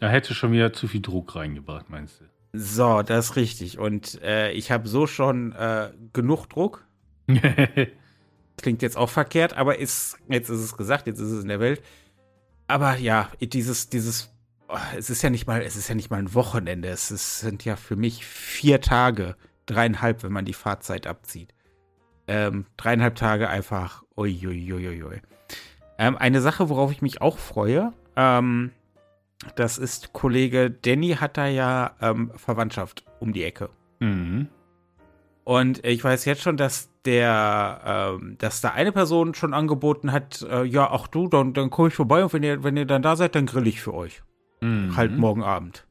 Er 0.00 0.08
hätte 0.08 0.34
schon 0.34 0.52
wieder 0.52 0.72
zu 0.72 0.88
viel 0.88 1.02
Druck 1.02 1.36
reingebracht, 1.36 1.90
meinst 1.90 2.20
du? 2.20 2.24
So, 2.52 3.02
das 3.02 3.26
ist 3.30 3.36
richtig. 3.36 3.78
Und 3.78 4.20
äh, 4.22 4.50
ich 4.52 4.70
habe 4.70 4.88
so 4.88 5.06
schon 5.06 5.52
äh, 5.52 5.90
genug 6.12 6.46
Druck. 6.48 6.86
Klingt 8.56 8.82
jetzt 8.82 8.96
auch 8.96 9.08
verkehrt, 9.08 9.56
aber 9.56 9.78
ist, 9.78 10.18
jetzt 10.28 10.48
ist 10.48 10.60
es 10.60 10.76
gesagt, 10.76 11.06
jetzt 11.06 11.20
ist 11.20 11.30
es 11.30 11.42
in 11.42 11.48
der 11.48 11.60
Welt. 11.60 11.82
Aber 12.66 12.96
ja, 12.96 13.30
dieses, 13.40 13.88
dieses 13.88 14.32
es 14.96 15.10
ist 15.10 15.22
ja 15.22 15.30
nicht 15.30 15.46
mal, 15.46 15.62
es 15.62 15.76
ist 15.76 15.88
ja 15.88 15.94
nicht 15.94 16.10
mal 16.10 16.18
ein 16.18 16.34
Wochenende. 16.34 16.88
Es 16.88 17.10
ist, 17.10 17.40
sind 17.40 17.64
ja 17.64 17.76
für 17.76 17.96
mich 17.96 18.24
vier 18.24 18.80
Tage, 18.80 19.36
dreieinhalb, 19.66 20.22
wenn 20.22 20.32
man 20.32 20.44
die 20.44 20.52
Fahrzeit 20.52 21.06
abzieht. 21.06 21.54
Ähm, 22.26 22.66
dreieinhalb 22.76 23.16
Tage 23.16 23.48
einfach, 23.48 24.02
uiuiuiui. 24.16 25.20
Ähm, 25.98 26.16
eine 26.16 26.40
Sache, 26.40 26.68
worauf 26.68 26.92
ich 26.92 27.02
mich 27.02 27.20
auch 27.20 27.38
freue, 27.38 27.92
ähm, 28.16 28.70
das 29.56 29.78
ist 29.78 30.12
Kollege 30.12 30.70
Danny 30.70 31.16
hat 31.20 31.36
da 31.36 31.46
ja 31.46 31.96
ähm, 32.00 32.30
Verwandtschaft 32.36 33.04
um 33.20 33.32
die 33.32 33.44
Ecke. 33.44 33.70
Mhm. 34.00 34.48
Und 35.44 35.84
ich 35.84 36.04
weiß 36.04 36.26
jetzt 36.26 36.42
schon, 36.42 36.56
dass 36.56 36.90
der, 37.04 38.18
ähm, 38.20 38.36
dass 38.38 38.60
da 38.60 38.70
eine 38.70 38.92
Person 38.92 39.34
schon 39.34 39.54
angeboten 39.54 40.12
hat, 40.12 40.42
äh, 40.42 40.64
ja, 40.64 40.90
ach 40.90 41.08
du, 41.08 41.28
dann, 41.28 41.54
dann 41.54 41.70
komme 41.70 41.88
ich 41.88 41.94
vorbei 41.94 42.22
und 42.22 42.32
wenn 42.32 42.42
ihr, 42.42 42.62
wenn 42.62 42.76
ihr 42.76 42.84
dann 42.84 43.02
da 43.02 43.16
seid, 43.16 43.34
dann 43.34 43.46
grill 43.46 43.66
ich 43.66 43.80
für 43.80 43.94
euch. 43.94 44.22
Mhm. 44.60 44.96
Halt 44.96 45.16
morgen 45.16 45.42
Abend. 45.42 45.86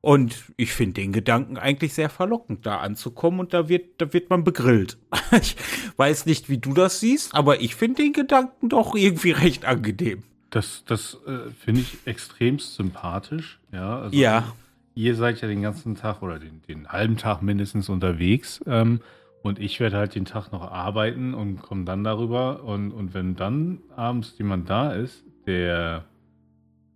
Und 0.00 0.36
ich 0.56 0.72
finde 0.72 0.94
den 1.00 1.12
Gedanken 1.12 1.56
eigentlich 1.58 1.94
sehr 1.94 2.10
verlockend, 2.10 2.66
da 2.66 2.78
anzukommen 2.78 3.38
und 3.38 3.54
da 3.54 3.68
wird, 3.68 4.00
da 4.00 4.12
wird 4.12 4.30
man 4.30 4.42
begrillt. 4.42 4.98
ich 5.40 5.56
weiß 5.96 6.26
nicht, 6.26 6.48
wie 6.48 6.58
du 6.58 6.74
das 6.74 6.98
siehst, 6.98 7.34
aber 7.36 7.60
ich 7.60 7.76
finde 7.76 8.02
den 8.02 8.12
Gedanken 8.12 8.68
doch 8.68 8.96
irgendwie 8.96 9.30
recht 9.30 9.64
angenehm. 9.64 10.24
Das, 10.50 10.82
das 10.86 11.18
äh, 11.26 11.50
finde 11.52 11.82
ich 11.82 11.98
extremst 12.04 12.74
sympathisch. 12.74 13.60
Ja, 13.70 14.00
also 14.00 14.16
Ja. 14.16 14.52
ihr 14.94 15.14
seid 15.14 15.40
ja 15.40 15.46
den 15.48 15.62
ganzen 15.62 15.94
Tag 15.94 16.20
oder 16.20 16.38
den, 16.40 16.62
den 16.68 16.88
halben 16.88 17.16
Tag 17.16 17.40
mindestens 17.40 17.88
unterwegs. 17.88 18.60
Ähm, 18.66 19.00
und 19.42 19.58
ich 19.60 19.78
werde 19.80 19.96
halt 19.96 20.14
den 20.16 20.24
Tag 20.24 20.50
noch 20.52 20.70
arbeiten 20.70 21.32
und 21.32 21.62
komme 21.62 21.84
dann 21.84 22.02
darüber. 22.04 22.64
Und, 22.64 22.90
und 22.92 23.14
wenn 23.14 23.34
dann 23.36 23.78
abends 23.96 24.34
jemand 24.36 24.68
da 24.68 24.92
ist, 24.92 25.22
der 25.46 26.04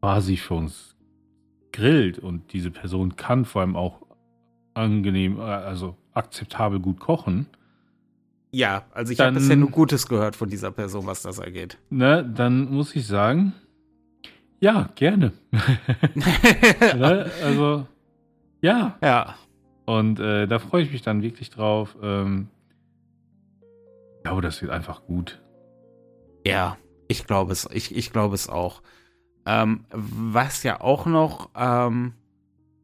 quasi 0.06 0.36
für 0.36 0.54
uns 0.54 0.94
grillt 1.72 2.20
und 2.20 2.52
diese 2.52 2.70
Person 2.70 3.16
kann 3.16 3.44
vor 3.44 3.62
allem 3.62 3.74
auch 3.74 4.02
angenehm, 4.72 5.40
äh, 5.40 5.42
also 5.42 5.96
akzeptabel 6.12 6.78
gut 6.78 7.00
kochen, 7.00 7.46
Ja, 8.52 8.84
also 8.92 9.12
ich 9.12 9.18
habe 9.18 9.32
bisher 9.32 9.56
nur 9.56 9.70
Gutes 9.70 10.06
gehört 10.06 10.36
von 10.36 10.48
dieser 10.48 10.70
Person, 10.70 11.06
was 11.06 11.22
das 11.22 11.40
angeht. 11.40 11.78
ne, 11.90 12.24
dann 12.24 12.70
muss 12.70 12.94
ich 12.94 13.04
sagen, 13.04 13.52
ja, 14.60 14.90
gerne. 14.94 15.32
ne? 16.14 17.28
Also, 17.42 17.88
ja. 18.62 18.96
ja. 19.02 19.34
Und 19.86 20.20
äh, 20.20 20.46
da 20.46 20.60
freue 20.60 20.82
ich 20.84 20.92
mich 20.92 21.02
dann 21.02 21.20
wirklich 21.22 21.50
drauf. 21.50 21.96
Ähm, 22.00 22.46
ich 24.18 24.22
glaube, 24.22 24.40
das 24.40 24.62
wird 24.62 24.70
einfach 24.70 25.04
gut. 25.04 25.42
Ja, 26.46 26.76
ich 27.08 27.26
glaube 27.26 27.52
es, 27.52 27.68
ich, 27.72 27.94
ich 27.94 28.12
glaube 28.12 28.36
es 28.36 28.48
auch. 28.48 28.82
Ähm, 29.46 29.84
was 29.90 30.62
ja 30.64 30.80
auch 30.80 31.06
noch 31.06 31.50
ähm, 31.56 32.14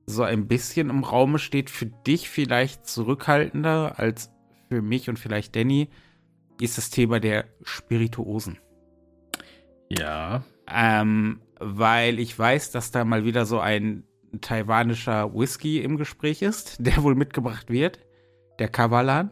so 0.07 0.23
ein 0.23 0.47
bisschen 0.49 0.90
im 0.90 1.02
Raume 1.04 1.38
steht, 1.38 1.71
für 1.71 1.87
dich 1.87 2.28
vielleicht 2.31 2.87
zurückhaltender 2.87 3.99
als 3.99 4.31
für 4.69 4.81
mich 4.83 5.09
und 5.09 5.19
vielleicht 5.19 5.57
Danny, 5.57 5.88
ist 6.61 6.78
das 6.78 6.90
Thema 6.90 7.19
der 7.21 7.47
Spirituosen. 7.62 8.59
Ja. 9.88 10.42
Ähm, 10.69 11.40
weil 11.59 12.19
ich 12.19 12.38
weiß, 12.38 12.71
dass 12.71 12.90
da 12.90 13.04
mal 13.04 13.25
wieder 13.25 13.45
so 13.47 13.61
ein 13.61 14.04
taiwanischer 14.40 15.35
Whisky 15.35 15.81
im 15.81 15.97
Gespräch 15.97 16.42
ist, 16.42 16.76
der 16.78 17.02
wohl 17.02 17.14
mitgebracht 17.14 17.71
wird. 17.71 17.99
Der 18.59 18.69
Kavalan. 18.69 19.31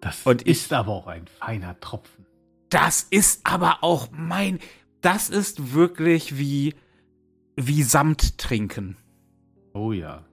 Das 0.00 0.26
Und 0.26 0.42
ich- 0.42 0.64
ist 0.64 0.72
aber 0.72 0.92
auch 0.92 1.06
ein 1.06 1.26
feiner 1.26 1.78
Tropfen. 1.80 2.26
Das 2.68 3.02
ist 3.02 3.40
aber 3.44 3.78
auch 3.82 4.08
mein. 4.12 4.60
Das 5.00 5.30
ist 5.30 5.74
wirklich 5.74 6.38
wie, 6.38 6.74
wie 7.56 7.82
Samt 7.82 8.38
trinken. 8.38 8.96
Oh 9.72 9.92
ja. 9.92 10.24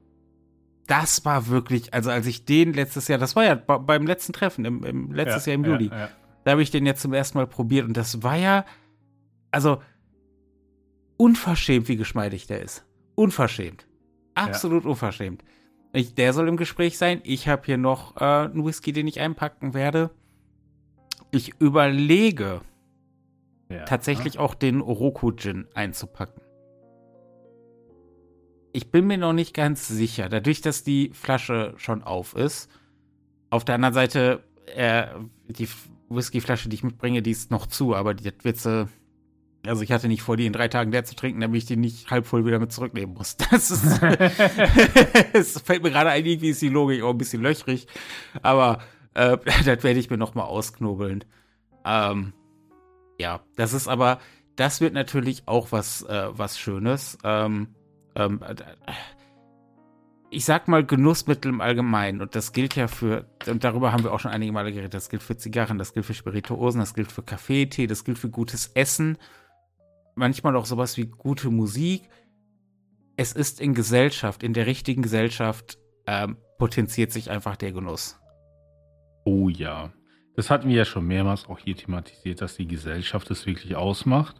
Das 0.87 1.25
war 1.25 1.47
wirklich, 1.47 1.93
also 1.93 2.09
als 2.09 2.27
ich 2.27 2.45
den 2.45 2.73
letztes 2.73 3.07
Jahr, 3.07 3.19
das 3.19 3.35
war 3.35 3.43
ja 3.43 3.55
be- 3.55 3.79
beim 3.79 4.05
letzten 4.07 4.33
Treffen, 4.33 4.65
im, 4.65 4.83
im 4.83 5.11
letztes 5.11 5.45
ja, 5.45 5.51
Jahr 5.51 5.55
im 5.59 5.65
ja, 5.65 5.71
Juli, 5.71 5.87
Ja, 5.89 6.09
da 6.43 6.51
habe 6.51 6.61
ich 6.61 6.71
den 6.71 6.85
ja 6.85 6.95
zum 6.95 7.13
ersten 7.13 7.37
Mal 7.37 7.47
probiert 7.47 7.85
und 7.85 7.97
das 7.97 8.23
war 8.23 8.37
ja, 8.37 8.65
also 9.51 9.81
unverschämt, 11.17 11.87
wie 11.89 11.97
geschmeidig 11.97 12.47
der 12.47 12.61
ist. 12.61 12.85
Unverschämt. 13.15 13.85
Absolut 14.35 14.85
unverschämt. 14.85 15.43
Ich, 15.93 16.13
der 16.13 16.31
soll 16.33 16.47
im 16.47 16.57
Gespräch 16.57 16.97
sein. 16.97 17.21
Ich 17.23 17.47
habe 17.47 17.63
hier 17.65 17.77
noch 17.77 18.17
äh, 18.17 18.23
einen 18.23 18.63
Whisky, 18.65 18.93
den 18.93 19.07
ich 19.07 19.19
einpacken 19.19 19.73
werde. 19.73 20.11
Ich 21.31 21.59
überlege, 21.59 22.61
ja. 23.69 23.85
tatsächlich 23.85 24.39
auch 24.39 24.53
den 24.53 24.81
Oroku 24.81 25.31
Gin 25.31 25.67
einzupacken. 25.73 26.41
Ich 28.73 28.91
bin 28.91 29.07
mir 29.07 29.17
noch 29.17 29.33
nicht 29.33 29.53
ganz 29.53 29.87
sicher, 29.87 30.29
dadurch, 30.29 30.61
dass 30.61 30.83
die 30.83 31.11
Flasche 31.13 31.73
schon 31.77 32.03
auf 32.03 32.35
ist. 32.35 32.69
Auf 33.49 33.65
der 33.65 33.75
anderen 33.75 33.93
Seite, 33.93 34.43
äh, 34.75 35.07
die 35.47 35.67
Whiskyflasche, 36.09 36.69
die 36.69 36.75
ich 36.75 36.83
mitbringe, 36.83 37.21
die 37.21 37.31
ist 37.31 37.51
noch 37.51 37.67
zu, 37.67 37.95
aber 37.95 38.13
die 38.13 38.31
wird 38.43 38.57
sie. 38.57 38.87
Also 39.65 39.81
ich 39.81 39.91
hatte 39.91 40.07
nicht 40.07 40.21
vor, 40.21 40.37
die 40.37 40.45
in 40.45 40.53
drei 40.53 40.67
Tagen 40.67 40.91
leer 40.91 41.03
zu 41.03 41.15
trinken, 41.15 41.41
damit 41.41 41.57
ich 41.57 41.65
die 41.65 41.75
nicht 41.75 42.09
halb 42.09 42.25
voll 42.25 42.45
wieder 42.45 42.59
mit 42.59 42.71
zurücknehmen 42.71 43.15
muss. 43.15 43.35
Das 43.51 43.71
ist. 43.71 44.01
Es 45.33 45.59
fällt 45.61 45.83
mir 45.83 45.91
gerade 45.91 46.11
ein, 46.11 46.25
irgendwie 46.25 46.49
ist 46.49 46.61
die 46.61 46.69
Logik 46.69 47.01
auch 47.03 47.11
ein 47.11 47.17
bisschen 47.17 47.41
löchrig. 47.41 47.87
Aber 48.41 48.79
äh, 49.13 49.37
das 49.65 49.83
werde 49.83 49.99
ich 49.99 50.09
mir 50.09 50.17
noch 50.17 50.35
mal 50.35 50.43
ausknobeln. 50.43 51.25
Ähm, 51.85 52.33
ja, 53.17 53.41
das 53.55 53.73
ist 53.73 53.87
aber, 53.87 54.19
das 54.55 54.81
wird 54.81 54.93
natürlich 54.93 55.47
auch 55.47 55.71
was, 55.71 56.03
äh, 56.03 56.27
was 56.31 56.59
Schönes. 56.59 57.17
Ähm, 57.23 57.75
ähm, 58.15 58.41
äh, 58.41 58.55
ich 60.29 60.45
sag 60.45 60.67
mal 60.67 60.85
Genussmittel 60.85 61.49
im 61.49 61.61
Allgemeinen 61.61 62.21
und 62.21 62.35
das 62.35 62.51
gilt 62.51 62.75
ja 62.75 62.87
für, 62.87 63.25
und 63.47 63.63
darüber 63.63 63.93
haben 63.93 64.03
wir 64.03 64.11
auch 64.11 64.19
schon 64.19 64.31
einige 64.31 64.51
Male 64.51 64.71
geredet, 64.71 64.93
das 64.93 65.09
gilt 65.09 65.23
für 65.23 65.37
Zigarren, 65.37 65.77
das 65.77 65.93
gilt 65.93 66.05
für 66.05 66.13
Spirituosen, 66.13 66.79
das 66.81 66.93
gilt 66.93 67.11
für 67.11 67.23
Kaffee, 67.23 67.67
Tee, 67.67 67.87
das 67.87 68.03
gilt 68.03 68.17
für 68.17 68.29
gutes 68.29 68.67
Essen, 68.73 69.17
manchmal 70.15 70.55
auch 70.55 70.65
sowas 70.65 70.97
wie 70.97 71.05
gute 71.05 71.49
Musik. 71.49 72.09
Es 73.15 73.31
ist 73.31 73.61
in 73.61 73.73
Gesellschaft, 73.73 74.43
in 74.43 74.53
der 74.53 74.67
richtigen 74.67 75.01
Gesellschaft 75.01 75.79
ähm, 76.05 76.37
potenziert 76.57 77.11
sich 77.11 77.31
einfach 77.31 77.55
der 77.55 77.71
Genuss. 77.71 78.19
Oh 79.23 79.49
ja. 79.49 79.91
Das 80.37 80.51
hatten 80.51 80.69
wir 80.69 80.75
ja 80.75 80.85
schon 80.85 81.07
mehrmals 81.07 81.49
auch 81.49 81.57
hier 81.57 81.75
thematisiert, 81.75 82.41
dass 82.41 82.55
die 82.55 82.67
Gesellschaft 82.67 83.31
es 83.31 83.47
wirklich 83.47 83.75
ausmacht. 83.75 84.39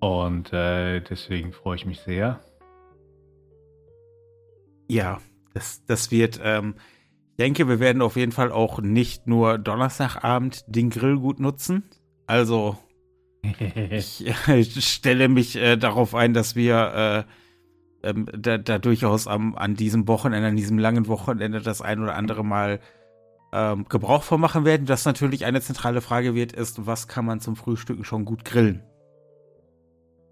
Und 0.00 0.50
äh, 0.54 1.00
deswegen 1.00 1.52
freue 1.52 1.76
ich 1.76 1.84
mich 1.84 2.00
sehr. 2.00 2.40
Ja, 4.88 5.20
das, 5.52 5.84
das 5.84 6.10
wird, 6.10 6.40
ähm, 6.42 6.76
ich 7.32 7.36
denke, 7.36 7.68
wir 7.68 7.80
werden 7.80 8.00
auf 8.00 8.16
jeden 8.16 8.32
Fall 8.32 8.50
auch 8.50 8.80
nicht 8.80 9.26
nur 9.26 9.58
Donnerstagabend 9.58 10.64
den 10.68 10.88
Grill 10.88 11.18
gut 11.18 11.38
nutzen. 11.38 11.82
Also, 12.26 12.78
ich 13.42 14.26
äh, 14.48 14.64
stelle 14.64 15.28
mich 15.28 15.56
äh, 15.56 15.76
darauf 15.76 16.14
ein, 16.14 16.32
dass 16.32 16.56
wir 16.56 17.26
äh, 18.02 18.08
ähm, 18.08 18.26
da, 18.32 18.56
da 18.56 18.78
durchaus 18.78 19.26
am, 19.26 19.54
an 19.54 19.74
diesem 19.74 20.08
Wochenende, 20.08 20.48
an 20.48 20.56
diesem 20.56 20.78
langen 20.78 21.08
Wochenende 21.08 21.60
das 21.60 21.82
ein 21.82 22.00
oder 22.00 22.14
andere 22.14 22.42
Mal 22.42 22.80
ähm, 23.52 23.86
Gebrauch 23.88 24.22
von 24.22 24.40
machen 24.40 24.64
werden. 24.64 24.86
Das 24.86 25.04
natürlich 25.04 25.44
eine 25.44 25.60
zentrale 25.60 26.00
Frage 26.00 26.34
wird, 26.34 26.52
ist, 26.52 26.86
was 26.86 27.08
kann 27.08 27.24
man 27.24 27.40
zum 27.40 27.56
Frühstücken 27.56 28.04
schon 28.04 28.24
gut 28.24 28.44
grillen? 28.44 28.82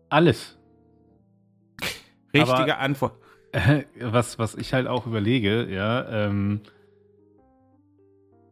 Alles. 0.08 0.58
Richtige 2.35 2.52
Aber- 2.52 2.78
Antwort. 2.78 3.14
Äh, 3.52 3.85
was, 4.00 4.38
was 4.38 4.54
ich 4.54 4.73
halt 4.73 4.87
auch 4.87 5.06
überlege, 5.06 5.66
ja, 5.73 6.26
ähm, 6.26 6.61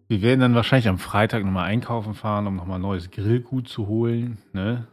wir 0.09 0.23
werden 0.23 0.41
dann 0.41 0.55
wahrscheinlich 0.55 0.89
am 0.89 0.99
Freitag 0.99 1.45
nochmal 1.45 1.67
einkaufen 1.67 2.15
fahren, 2.15 2.47
um 2.47 2.57
nochmal 2.57 2.79
neues 2.79 3.11
Grillgut 3.11 3.69
zu 3.69 3.87
holen, 3.87 4.39
ne? 4.53 4.87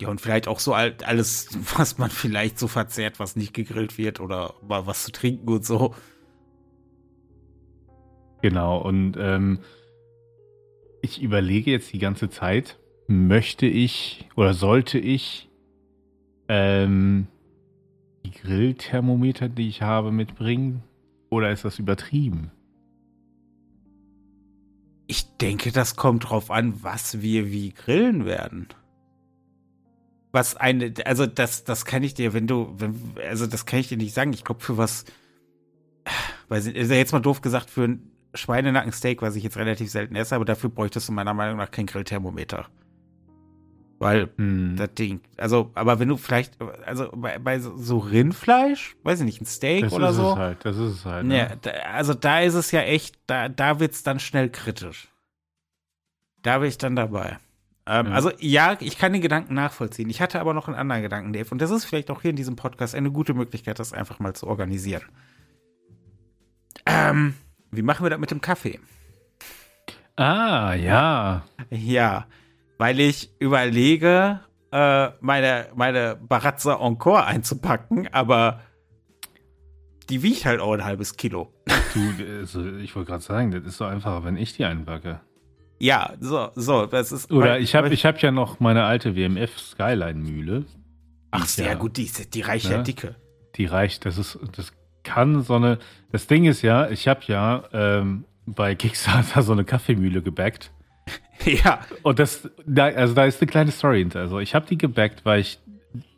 Ja, 0.00 0.08
und 0.08 0.20
vielleicht 0.20 0.46
auch 0.48 0.58
so 0.60 0.74
all- 0.74 0.96
alles, 1.04 1.48
was 1.76 1.98
man 1.98 2.10
vielleicht 2.10 2.58
so 2.58 2.68
verzehrt, 2.68 3.18
was 3.20 3.36
nicht 3.36 3.52
gegrillt 3.54 3.98
wird 3.98 4.20
oder 4.20 4.54
mal 4.66 4.86
was 4.86 5.04
zu 5.04 5.12
trinken 5.12 5.48
und 5.48 5.64
so. 5.64 5.94
Genau, 8.40 8.78
und 8.78 9.16
ähm, 9.18 9.60
ich 11.02 11.22
überlege 11.22 11.70
jetzt 11.70 11.92
die 11.92 11.98
ganze 11.98 12.30
Zeit, 12.30 12.78
möchte 13.08 13.66
ich 13.66 14.28
oder 14.36 14.54
sollte 14.54 14.98
ich 14.98 15.48
ähm, 16.48 17.26
die 18.24 18.30
Grillthermometer, 18.30 19.48
die 19.48 19.68
ich 19.68 19.82
habe, 19.82 20.12
mitbringen? 20.12 20.82
Oder 21.30 21.50
ist 21.50 21.64
das 21.64 21.78
übertrieben? 21.78 22.50
Ich 25.06 25.36
denke, 25.38 25.72
das 25.72 25.96
kommt 25.96 26.28
drauf 26.28 26.50
an, 26.50 26.82
was 26.82 27.22
wir 27.22 27.50
wie 27.50 27.72
grillen 27.72 28.24
werden. 28.24 28.68
Was 30.32 30.56
eine, 30.56 30.92
also 31.06 31.26
das, 31.26 31.64
das 31.64 31.86
kann 31.86 32.02
ich 32.02 32.14
dir, 32.14 32.34
wenn 32.34 32.46
du, 32.46 32.74
wenn, 32.76 32.94
also 33.26 33.46
das 33.46 33.64
kann 33.64 33.80
ich 33.80 33.88
dir 33.88 33.96
nicht 33.96 34.14
sagen. 34.14 34.32
Ich 34.32 34.44
glaube, 34.44 34.60
für 34.60 34.76
was, 34.76 35.06
ist 36.50 36.90
ja 36.90 36.96
jetzt 36.96 37.12
mal 37.12 37.20
doof 37.20 37.40
gesagt, 37.40 37.70
für 37.70 37.84
ein 37.84 38.10
Schweinenackensteak, 38.34 39.22
was 39.22 39.36
ich 39.36 39.42
jetzt 39.42 39.56
relativ 39.56 39.90
selten 39.90 40.16
esse, 40.16 40.34
aber 40.34 40.44
dafür 40.44 40.70
bräuchtest 40.70 41.08
du 41.08 41.12
meiner 41.12 41.34
Meinung 41.34 41.56
nach 41.56 41.70
kein 41.70 41.86
Grillthermometer. 41.86 42.66
Weil 43.98 44.28
hm. 44.36 44.76
das 44.76 44.94
Ding, 44.94 45.20
also, 45.36 45.72
aber 45.74 45.98
wenn 45.98 46.08
du 46.08 46.16
vielleicht, 46.16 46.60
also 46.86 47.10
bei, 47.16 47.38
bei 47.38 47.58
so 47.58 47.98
Rindfleisch, 47.98 48.96
weiß 49.02 49.20
ich 49.20 49.26
nicht, 49.26 49.40
ein 49.40 49.46
Steak 49.46 49.84
das 49.84 49.92
oder 49.92 50.12
so. 50.12 50.22
Das 50.22 50.28
ist 50.28 50.34
es 50.34 50.38
halt, 50.38 50.64
das 50.64 50.76
ist 50.76 50.92
es 50.92 51.04
halt. 51.04 51.26
Ne? 51.26 51.36
Ja, 51.36 51.56
da, 51.60 51.70
also 51.92 52.14
da 52.14 52.40
ist 52.40 52.54
es 52.54 52.70
ja 52.70 52.80
echt, 52.82 53.18
da, 53.26 53.48
da 53.48 53.80
wird 53.80 53.92
es 53.92 54.04
dann 54.04 54.20
schnell 54.20 54.50
kritisch. 54.50 55.08
Da 56.42 56.58
bin 56.58 56.68
ich 56.68 56.78
dann 56.78 56.94
dabei. 56.94 57.38
Ähm, 57.86 58.06
ja. 58.06 58.12
Also 58.12 58.30
ja, 58.38 58.76
ich 58.78 58.98
kann 58.98 59.12
den 59.12 59.22
Gedanken 59.22 59.54
nachvollziehen. 59.54 60.10
Ich 60.10 60.20
hatte 60.20 60.40
aber 60.40 60.54
noch 60.54 60.68
einen 60.68 60.76
anderen 60.76 61.02
Gedanken, 61.02 61.32
Dave. 61.32 61.50
Und 61.50 61.60
das 61.60 61.70
ist 61.70 61.84
vielleicht 61.84 62.10
auch 62.10 62.22
hier 62.22 62.30
in 62.30 62.36
diesem 62.36 62.54
Podcast 62.54 62.94
eine 62.94 63.10
gute 63.10 63.34
Möglichkeit, 63.34 63.80
das 63.80 63.92
einfach 63.92 64.20
mal 64.20 64.34
zu 64.34 64.46
organisieren. 64.46 65.02
Ähm, 66.86 67.34
wie 67.70 67.82
machen 67.82 68.04
wir 68.04 68.10
das 68.10 68.18
mit 68.18 68.30
dem 68.30 68.40
Kaffee? 68.40 68.78
Ah, 70.16 70.74
ja. 70.74 71.44
Ja, 71.70 72.26
weil 72.78 72.98
ich 73.00 73.30
überlege, 73.38 74.40
äh, 74.72 75.08
meine, 75.20 75.68
meine 75.74 76.16
Barazza 76.16 76.74
Encore 76.74 77.24
einzupacken, 77.24 78.08
aber 78.12 78.60
die 80.08 80.22
wiegt 80.22 80.44
halt 80.44 80.60
auch 80.60 80.72
ein 80.72 80.84
halbes 80.84 81.16
Kilo. 81.16 81.52
Du, 81.94 82.24
also 82.40 82.64
ich 82.76 82.94
wollte 82.96 83.10
gerade 83.10 83.22
sagen, 83.22 83.50
das 83.50 83.64
ist 83.64 83.76
so 83.76 83.84
einfacher, 83.84 84.24
wenn 84.24 84.36
ich 84.36 84.56
die 84.56 84.64
einpacke. 84.64 85.20
Ja, 85.78 86.14
so, 86.20 86.50
so, 86.54 86.86
das 86.86 87.12
ist. 87.12 87.30
Oder 87.30 87.50
weil, 87.50 87.62
ich 87.62 87.74
habe 87.74 87.88
ich 87.90 88.04
hab 88.04 88.20
ja 88.20 88.30
noch 88.30 88.58
meine 88.58 88.84
alte 88.84 89.14
WMF 89.14 89.58
Skyline 89.58 90.18
Mühle. 90.18 90.64
Ach, 91.30 91.46
sehr 91.46 91.68
ja, 91.68 91.74
gut, 91.74 91.96
die, 91.96 92.10
die 92.32 92.40
reicht 92.40 92.68
ne? 92.68 92.76
ja 92.76 92.82
dicke. 92.82 93.14
Die 93.56 93.66
reicht, 93.66 94.04
das 94.04 94.18
ist, 94.18 94.38
das 94.56 94.72
kann 95.08 95.42
so 95.42 95.54
eine. 95.54 95.78
Das 96.12 96.26
Ding 96.26 96.44
ist 96.44 96.62
ja, 96.62 96.88
ich 96.88 97.08
habe 97.08 97.20
ja 97.26 97.64
ähm, 97.72 98.24
bei 98.46 98.74
Kickstarter 98.74 99.42
so 99.42 99.52
eine 99.52 99.64
Kaffeemühle 99.64 100.22
gebackt. 100.22 100.70
ja. 101.44 101.80
Und 102.02 102.18
das, 102.18 102.48
da, 102.66 102.86
also 102.86 103.14
da 103.14 103.24
ist 103.24 103.40
eine 103.40 103.50
kleine 103.50 103.70
Story 103.70 103.98
hinter. 103.98 104.20
Also 104.20 104.38
ich 104.38 104.54
habe 104.54 104.66
die 104.66 104.78
gebackt, 104.78 105.24
weil 105.24 105.40
ich 105.40 105.58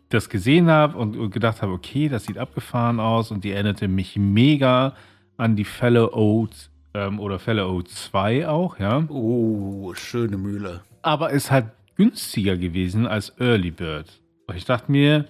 das 0.09 0.29
gesehen 0.29 0.69
habe 0.69 0.99
und, 0.99 1.17
und, 1.17 1.31
gedacht 1.31 1.63
habe, 1.63 1.73
okay, 1.73 2.09
das 2.09 2.25
sieht 2.25 2.37
abgefahren 2.37 2.99
aus 2.99 3.31
und 3.31 3.45
die 3.45 3.53
erinnerte 3.53 3.87
mich 3.87 4.17
mega 4.17 4.95
an 5.37 5.55
die 5.55 5.65
Fellow 5.65 6.13
Oats 6.13 6.71
ähm, 6.95 7.21
oder 7.21 7.39
Fellow 7.39 7.71
Oats 7.71 8.11
2 8.11 8.49
auch, 8.49 8.79
ja. 8.79 9.05
Oh, 9.09 9.95
schöne 9.95 10.37
Mühle. 10.37 10.83
Aber 11.03 11.31
ist 11.31 11.51
halt 11.51 11.67
günstiger 11.95 12.57
gewesen 12.57 13.07
als 13.07 13.33
Early 13.39 13.71
Bird. 13.71 14.21
Und 14.47 14.57
ich 14.57 14.65
dachte 14.65 14.91
mir, 14.91 15.27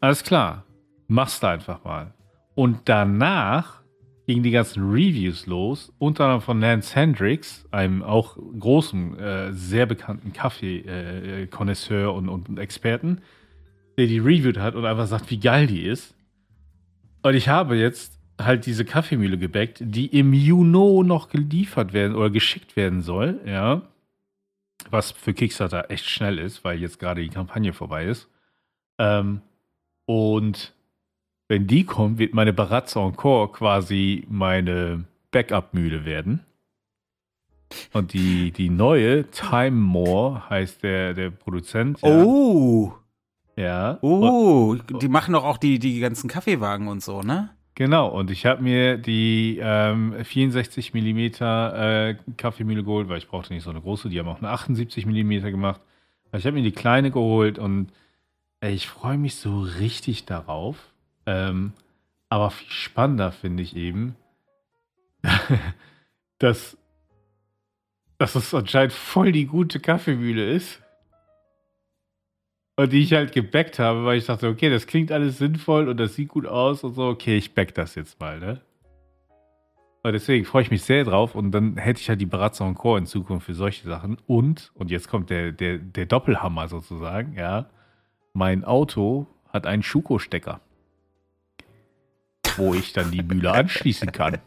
alles 0.00 0.22
klar, 0.22 0.64
machst 1.08 1.42
du 1.42 1.46
einfach 1.46 1.82
mal. 1.82 2.12
Und 2.58 2.88
danach 2.88 3.84
gingen 4.26 4.42
die 4.42 4.50
ganzen 4.50 4.90
Reviews 4.90 5.46
los, 5.46 5.92
unter 5.98 6.24
anderem 6.24 6.40
von 6.40 6.60
Lance 6.60 6.92
Hendricks, 6.92 7.64
einem 7.70 8.02
auch 8.02 8.36
großen, 8.36 9.16
äh, 9.16 9.52
sehr 9.52 9.86
bekannten 9.86 10.32
Kaffee-Konnoisseur 10.32 12.06
äh, 12.06 12.16
und, 12.16 12.28
und 12.28 12.58
Experten, 12.58 13.20
der 13.96 14.08
die 14.08 14.18
reviewed 14.18 14.58
hat 14.58 14.74
und 14.74 14.86
einfach 14.86 15.06
sagt, 15.06 15.30
wie 15.30 15.38
geil 15.38 15.68
die 15.68 15.84
ist. 15.84 16.16
Und 17.22 17.34
ich 17.34 17.46
habe 17.48 17.76
jetzt 17.76 18.18
halt 18.42 18.66
diese 18.66 18.84
Kaffeemühle 18.84 19.38
gebackt, 19.38 19.76
die 19.80 20.06
im 20.06 20.32
Juno 20.32 21.04
noch 21.04 21.28
geliefert 21.28 21.92
werden 21.92 22.16
oder 22.16 22.28
geschickt 22.28 22.74
werden 22.74 23.02
soll, 23.02 23.38
ja. 23.46 23.82
Was 24.90 25.12
für 25.12 25.32
Kickstarter 25.32 25.92
echt 25.92 26.06
schnell 26.06 26.40
ist, 26.40 26.64
weil 26.64 26.80
jetzt 26.80 26.98
gerade 26.98 27.22
die 27.22 27.28
Kampagne 27.28 27.72
vorbei 27.72 28.06
ist. 28.06 28.28
Ähm, 28.98 29.42
und 30.06 30.74
wenn 31.48 31.66
die 31.66 31.84
kommt, 31.84 32.18
wird 32.18 32.34
meine 32.34 32.52
Baratza 32.52 33.00
Encore 33.00 33.50
quasi 33.52 34.26
meine 34.28 35.04
Backup-Mühle 35.30 36.04
werden. 36.04 36.44
Und 37.92 38.12
die, 38.12 38.50
die 38.50 38.70
neue, 38.70 39.30
Time 39.30 39.76
More, 39.76 40.48
heißt 40.48 40.82
der, 40.82 41.14
der 41.14 41.30
Produzent. 41.30 42.00
Ja. 42.02 42.08
Oh! 42.08 42.94
Ja. 43.56 43.98
Oh, 44.02 44.70
und, 44.70 45.02
die 45.02 45.08
machen 45.08 45.32
doch 45.32 45.44
auch 45.44 45.58
die, 45.58 45.80
die 45.80 45.98
ganzen 45.98 46.28
Kaffeewagen 46.28 46.86
und 46.86 47.02
so, 47.02 47.22
ne? 47.22 47.50
Genau, 47.74 48.08
und 48.08 48.30
ich 48.30 48.46
habe 48.46 48.62
mir 48.62 48.98
die 48.98 49.58
ähm, 49.60 50.14
64 50.22 50.94
mm 50.94 51.18
äh, 51.18 52.16
Kaffeemühle 52.36 52.84
geholt, 52.84 53.08
weil 53.08 53.18
ich 53.18 53.28
brauchte 53.28 53.52
nicht 53.52 53.64
so 53.64 53.70
eine 53.70 53.80
große. 53.80 54.08
Die 54.08 54.18
haben 54.18 54.28
auch 54.28 54.38
eine 54.38 54.50
78 54.50 55.06
mm 55.06 55.42
gemacht. 55.50 55.80
Ich 56.32 56.44
habe 56.44 56.56
mir 56.56 56.62
die 56.62 56.72
kleine 56.72 57.10
geholt 57.10 57.58
und 57.58 57.92
ey, 58.60 58.74
ich 58.74 58.88
freue 58.88 59.18
mich 59.18 59.36
so 59.36 59.60
richtig 59.60 60.24
darauf. 60.24 60.76
Ähm, 61.28 61.74
aber 62.30 62.50
viel 62.50 62.70
spannender 62.70 63.32
finde 63.32 63.62
ich 63.62 63.76
eben, 63.76 64.16
dass, 66.38 66.78
dass 68.16 68.34
es 68.34 68.54
anscheinend 68.54 68.94
voll 68.94 69.30
die 69.32 69.44
gute 69.44 69.78
Kaffeemühle 69.78 70.50
ist. 70.50 70.82
Und 72.76 72.92
die 72.92 73.02
ich 73.02 73.12
halt 73.12 73.32
gebackt 73.32 73.78
habe, 73.78 74.06
weil 74.06 74.16
ich 74.16 74.24
dachte, 74.24 74.48
okay, 74.48 74.70
das 74.70 74.86
klingt 74.86 75.12
alles 75.12 75.36
sinnvoll 75.36 75.88
und 75.88 75.98
das 75.98 76.14
sieht 76.14 76.28
gut 76.28 76.46
aus 76.46 76.82
und 76.82 76.94
so, 76.94 77.08
okay, 77.08 77.36
ich 77.36 77.52
back 77.52 77.74
das 77.74 77.94
jetzt 77.94 78.18
mal, 78.20 78.38
ne? 78.38 78.62
Und 80.04 80.12
deswegen 80.12 80.46
freue 80.46 80.62
ich 80.62 80.70
mich 80.70 80.84
sehr 80.84 81.04
drauf 81.04 81.34
und 81.34 81.50
dann 81.50 81.76
hätte 81.76 82.00
ich 82.00 82.08
halt 82.08 82.20
die 82.20 82.26
Barazza 82.26 82.66
Encore 82.66 82.98
in 82.98 83.04
Zukunft 83.04 83.44
für 83.44 83.54
solche 83.54 83.86
Sachen. 83.86 84.16
Und, 84.26 84.70
und 84.74 84.90
jetzt 84.90 85.08
kommt 85.08 85.28
der, 85.28 85.52
der, 85.52 85.76
der 85.76 86.06
Doppelhammer 86.06 86.68
sozusagen, 86.68 87.34
ja. 87.34 87.68
Mein 88.32 88.64
Auto 88.64 89.26
hat 89.52 89.66
einen 89.66 89.82
Schuko-Stecker 89.82 90.60
wo 92.58 92.74
ich 92.74 92.92
dann 92.92 93.10
die 93.10 93.22
Mühle 93.22 93.52
anschließen 93.52 94.12
kann. 94.12 94.38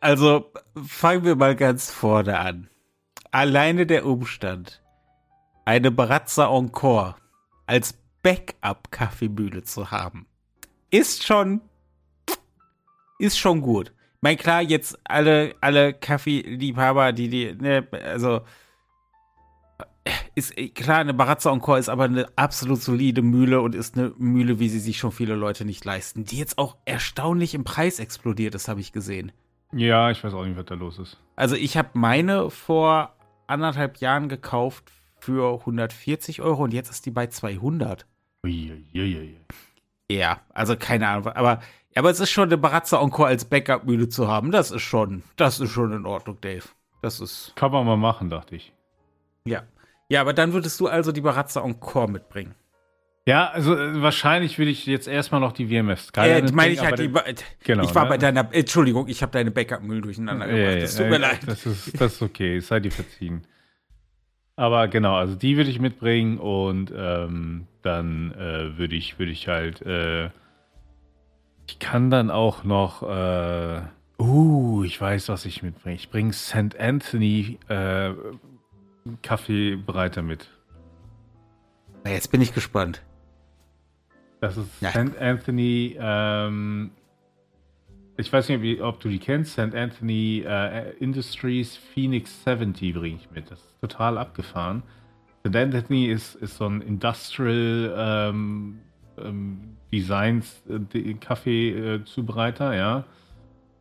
Also 0.00 0.52
fangen 0.86 1.24
wir 1.24 1.36
mal 1.36 1.56
ganz 1.56 1.90
vorne 1.90 2.38
an. 2.38 2.68
Alleine 3.30 3.86
der 3.86 4.06
Umstand, 4.06 4.82
eine 5.64 5.90
Barazza 5.90 6.46
Encore 6.46 7.16
als 7.66 7.94
Backup-Kaffeemühle 8.22 9.64
zu 9.64 9.90
haben, 9.90 10.26
ist 10.90 11.24
schon, 11.24 11.60
ist 13.18 13.38
schon 13.38 13.60
gut. 13.60 13.88
Ich 13.88 14.22
meine, 14.22 14.36
klar, 14.36 14.62
jetzt 14.62 14.98
alle, 15.04 15.54
alle 15.60 15.92
Kaffeeliebhaber, 15.92 17.12
die, 17.12 17.28
die, 17.28 17.54
ne, 17.54 17.86
also, 17.92 18.42
ist 20.34 20.56
äh, 20.58 20.68
klar, 20.68 20.98
eine 20.98 21.14
Barazza 21.14 21.50
Encore 21.50 21.78
ist 21.78 21.88
aber 21.88 22.04
eine 22.04 22.26
absolut 22.36 22.82
solide 22.82 23.22
Mühle 23.22 23.60
und 23.60 23.74
ist 23.74 23.96
eine 23.96 24.12
Mühle, 24.18 24.58
wie 24.58 24.68
sie 24.68 24.80
sich 24.80 24.98
schon 24.98 25.12
viele 25.12 25.34
Leute 25.34 25.64
nicht 25.64 25.84
leisten, 25.84 26.24
die 26.24 26.38
jetzt 26.38 26.58
auch 26.58 26.76
erstaunlich 26.84 27.54
im 27.54 27.64
Preis 27.64 27.98
explodiert 27.98 28.54
ist, 28.54 28.68
habe 28.68 28.80
ich 28.80 28.92
gesehen. 28.92 29.32
Ja, 29.72 30.10
ich 30.10 30.22
weiß 30.22 30.34
auch 30.34 30.44
nicht, 30.44 30.56
was 30.56 30.66
da 30.66 30.74
los 30.74 30.98
ist. 30.98 31.18
Also 31.36 31.56
ich 31.56 31.76
habe 31.76 31.90
meine 31.94 32.50
vor 32.50 33.14
anderthalb 33.46 33.98
Jahren 33.98 34.28
gekauft 34.28 34.92
für 35.18 35.60
140 35.60 36.42
Euro 36.42 36.64
und 36.64 36.72
jetzt 36.72 36.90
ist 36.90 37.06
die 37.06 37.10
bei 37.10 37.26
200. 37.26 38.06
Uiuiui. 38.44 39.36
Ja, 40.10 40.40
also 40.52 40.76
keine 40.76 41.08
Ahnung, 41.08 41.28
aber 41.28 41.60
aber 41.96 42.10
es 42.10 42.20
ist 42.20 42.30
schon 42.30 42.48
eine 42.48 42.58
Barazza 42.58 43.00
Encore 43.00 43.26
als 43.26 43.44
Backup-Mühle 43.44 44.08
zu 44.08 44.26
haben. 44.26 44.50
Das 44.50 44.70
ist 44.70 44.82
schon, 44.82 45.22
das 45.36 45.60
ist 45.60 45.70
schon 45.70 45.92
in 45.92 46.06
Ordnung, 46.06 46.40
Dave. 46.40 46.64
Das 47.02 47.20
ist. 47.20 47.52
Kann 47.54 47.70
man 47.70 47.86
mal 47.86 47.96
machen, 47.96 48.30
dachte 48.30 48.56
ich. 48.56 48.72
Ja. 49.44 49.62
Ja, 50.08 50.20
aber 50.20 50.32
dann 50.32 50.52
würdest 50.52 50.78
du 50.80 50.86
also 50.86 51.12
die 51.12 51.20
Barazza 51.20 51.60
Encore 51.62 52.08
mitbringen. 52.08 52.54
Ja, 53.26 53.48
also 53.48 53.74
äh, 53.74 54.02
wahrscheinlich 54.02 54.58
würde 54.58 54.70
ich 54.70 54.84
jetzt 54.84 55.08
erstmal 55.08 55.40
noch 55.40 55.52
die 55.52 55.70
WMF 55.70 56.00
Skyline. 56.00 56.48
Äh, 56.48 56.52
meine 56.52 56.74
ich 56.74 56.80
halt 56.80 56.98
die. 56.98 57.10
Genau, 57.64 57.82
ich 57.82 57.94
war 57.94 58.04
ne? 58.04 58.10
bei 58.10 58.18
deiner. 58.18 58.48
Entschuldigung, 58.52 59.08
ich 59.08 59.22
habe 59.22 59.32
deine 59.32 59.50
Backup-Müll 59.50 60.02
durcheinander 60.02 60.46
gemacht. 60.46 60.74
Ja, 60.74 60.80
das 60.80 60.96
tut 60.96 61.08
mir 61.08 61.18
leid. 61.18 61.40
Das 61.46 61.64
ist, 61.64 61.98
das 62.00 62.14
ist 62.14 62.22
okay, 62.22 62.58
es 62.58 62.68
sei 62.68 62.80
dir 62.80 62.92
verziehen. 62.92 63.46
Aber 64.56 64.88
genau, 64.88 65.16
also 65.16 65.34
die 65.34 65.56
würde 65.56 65.70
ich 65.70 65.80
mitbringen 65.80 66.38
und 66.38 66.92
ähm, 66.94 67.66
dann 67.82 68.32
äh, 68.32 68.76
würde 68.78 68.94
ich, 68.94 69.18
würde 69.18 69.32
ich 69.32 69.48
halt. 69.48 69.80
Äh, 69.82 70.26
ich 71.66 71.78
kann 71.78 72.10
dann 72.10 72.30
auch 72.30 72.62
noch. 72.62 73.02
Äh, 73.02 73.80
uh, 74.18 74.84
ich 74.84 75.00
weiß, 75.00 75.30
was 75.30 75.46
ich 75.46 75.62
mitbringe. 75.62 75.96
Ich 75.96 76.10
bringe 76.10 76.34
St. 76.34 76.78
Anthony 76.78 77.58
äh, 79.06 79.10
Kaffeebereiter 79.22 80.22
mit. 80.22 80.48
Jetzt 82.06 82.30
bin 82.30 82.40
ich 82.40 82.52
gespannt. 82.52 83.02
Das 84.40 84.56
ist 84.56 84.68
ja. 84.80 84.90
St. 84.90 85.18
Anthony, 85.18 85.96
ähm, 85.98 86.90
ich 88.16 88.30
weiß 88.32 88.48
nicht, 88.50 88.82
ob 88.82 89.00
du 89.00 89.08
die 89.08 89.18
kennst, 89.18 89.52
St. 89.52 89.74
Anthony 89.74 90.44
äh, 90.46 90.90
Industries 90.98 91.76
Phoenix 91.76 92.44
70 92.44 92.94
bringe 92.94 93.16
ich 93.16 93.30
mit. 93.30 93.50
Das 93.50 93.58
ist 93.58 93.80
total 93.80 94.18
abgefahren. 94.18 94.82
St. 95.46 95.56
Anthony 95.56 96.06
ist, 96.06 96.34
ist 96.36 96.58
so 96.58 96.66
ein 96.66 96.82
Industrial 96.82 97.94
ähm, 97.96 98.80
ähm, 99.18 99.76
Designs 99.92 100.62
äh, 100.68 101.14
Kaffeezubereiter, 101.14 102.74
ja. 102.74 103.04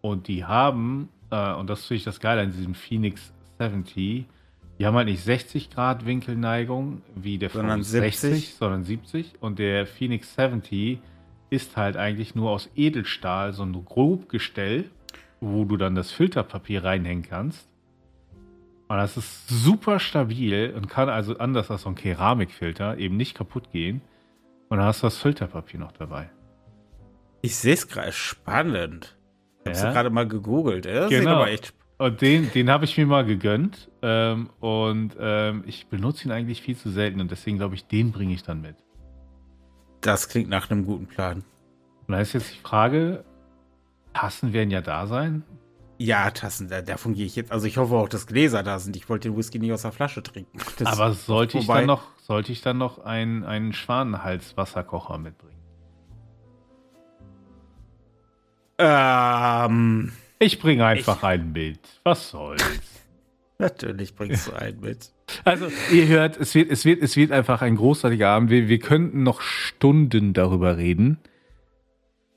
Und 0.02 0.28
die 0.28 0.46
haben, 0.46 1.10
äh, 1.30 1.54
und 1.54 1.70
das 1.70 1.86
finde 1.86 1.98
ich 1.98 2.04
das 2.04 2.20
Geile 2.20 2.42
an 2.42 2.52
diesem 2.52 2.76
Phoenix 2.76 3.34
70, 3.60 4.26
die 4.80 4.86
haben 4.86 4.96
halt 4.96 5.08
nicht 5.08 5.24
60 5.24 5.70
Grad 5.70 6.06
Winkelneigung 6.06 7.02
wie 7.16 7.38
der 7.38 7.50
sondern 7.50 7.84
60, 7.84 8.56
sondern 8.56 8.84
70. 8.84 9.34
Und 9.42 9.60
der 9.60 9.86
Phoenix 9.86 10.34
70 10.36 11.00
ist 11.50 11.78
halt 11.78 11.96
eigentlich 11.98 12.34
nur 12.36 12.50
aus 12.52 12.70
Edelstahl, 12.76 13.54
so 13.54 13.64
ein 13.64 13.74
Grobgestell, 13.86 14.86
wo 15.40 15.66
du 15.66 15.78
dann 15.78 15.94
das 15.96 16.12
Filterpapier 16.12 16.84
reinhängen 16.84 17.24
kannst. 17.24 17.68
Und 18.88 18.98
das 18.98 19.16
ist 19.18 19.48
super 19.48 20.00
stabil 20.00 20.74
und 20.76 20.88
kann 20.90 21.10
also 21.10 21.38
anders 21.38 21.70
als 21.72 21.84
so 21.84 21.90
ein 21.90 21.96
Keramikfilter 21.96 22.98
eben 22.98 23.18
nicht 23.18 23.36
kaputt 23.36 23.72
gehen. 23.72 24.02
Und 24.70 24.78
dann 24.78 24.88
hast 24.88 25.02
du 25.04 25.08
das 25.08 25.18
Filterpapier 25.18 25.80
noch 25.80 25.92
dabei. 25.92 26.30
Ich 27.42 27.56
sehe 27.56 27.74
es 27.74 27.88
gerade 27.88 28.12
spannend. 28.12 29.16
Ich 29.66 29.78
habe 29.78 29.88
Ja. 29.88 29.94
gerade 29.94 30.10
mal 30.10 30.28
gegoogelt. 30.28 30.86
Das 30.86 31.10
sieht 31.10 31.20
Genau. 31.20 31.36
aber 31.36 31.50
echt 31.52 31.68
sp- 31.72 31.83
Und 31.98 32.22
den, 32.22 32.52
den 32.52 32.70
habe 32.70 32.86
ich 32.86 32.98
mir 32.98 33.06
mal 33.06 33.24
gegönnt. 33.26 33.90
Ähm, 34.02 34.50
und 34.60 35.16
ähm, 35.20 35.64
ich 35.68 35.88
benutze 35.88 36.26
ihn 36.26 36.32
eigentlich 36.32 36.62
viel 36.62 36.76
zu 36.76 36.90
selten. 36.90 37.22
Und 37.22 37.32
deswegen 37.32 37.58
glaube 37.58 37.76
ich, 37.76 37.88
den 37.88 38.12
bringe 38.12 38.34
ich 38.34 38.44
dann 38.44 38.62
mit. 38.62 38.76
Das 40.02 40.28
klingt 40.28 40.50
nach 40.50 40.70
einem 40.70 40.86
guten 40.86 41.08
Plan. 41.08 41.44
Und 42.08 42.12
da 42.14 42.20
ist 42.20 42.34
jetzt 42.34 42.54
die 42.54 42.60
Frage, 42.60 43.24
Tassen 44.14 44.52
werden 44.54 44.70
ja 44.72 44.82
da 44.82 45.08
sein. 45.08 45.44
Ja, 46.00 46.32
Tassen, 46.32 46.68
da, 46.68 46.82
davon 46.82 47.14
gehe 47.14 47.26
ich 47.26 47.36
jetzt. 47.38 47.52
Also 47.52 47.68
ich 47.68 47.78
hoffe 47.78 47.96
auch, 47.96 48.10
dass 48.10 48.28
Gläser 48.28 48.64
da 48.64 48.80
sind. 48.80 48.96
Ich 48.98 49.08
wollte 49.08 49.30
den 49.30 49.38
Whisky 49.38 49.60
nicht 49.60 49.72
aus 49.72 49.84
der 49.84 49.92
Flasche 49.94 50.22
trinken. 50.24 50.58
Das- 50.78 51.00
Aber 51.00 51.14
sollte 51.14 51.60
ich, 51.60 51.68
dann 51.68 51.86
noch, 51.86 52.04
sollte 52.20 52.52
ich 52.52 52.62
dann 52.62 52.78
noch 52.80 52.98
einen, 53.06 53.44
einen 53.46 53.72
Schwanenhals-Wasserkocher 53.72 55.18
mitbringen? 55.20 55.54
Ähm, 58.80 60.12
Ich 60.44 60.60
bringe 60.60 60.86
einfach 60.86 61.24
einen 61.24 61.52
mit. 61.54 61.80
Was 62.04 62.30
soll's? 62.30 62.64
natürlich 63.60 64.16
bringst 64.16 64.48
du 64.48 64.54
einen 64.54 64.80
mit. 64.82 65.12
Also, 65.46 65.68
ihr 65.92 66.08
hört, 66.08 66.38
es 66.38 66.54
wird, 66.54 66.70
es 66.70 66.84
wird, 66.86 67.02
es 67.02 67.16
wird 67.16 67.32
einfach 67.32 67.62
ein 67.62 67.76
großartiger 67.78 68.28
Abend. 68.30 68.50
Wir, 68.50 68.68
wir 68.68 68.80
könnten 68.80 69.24
noch 69.24 69.42
Stunden 69.42 70.34
darüber 70.34 70.78
reden. 70.78 71.18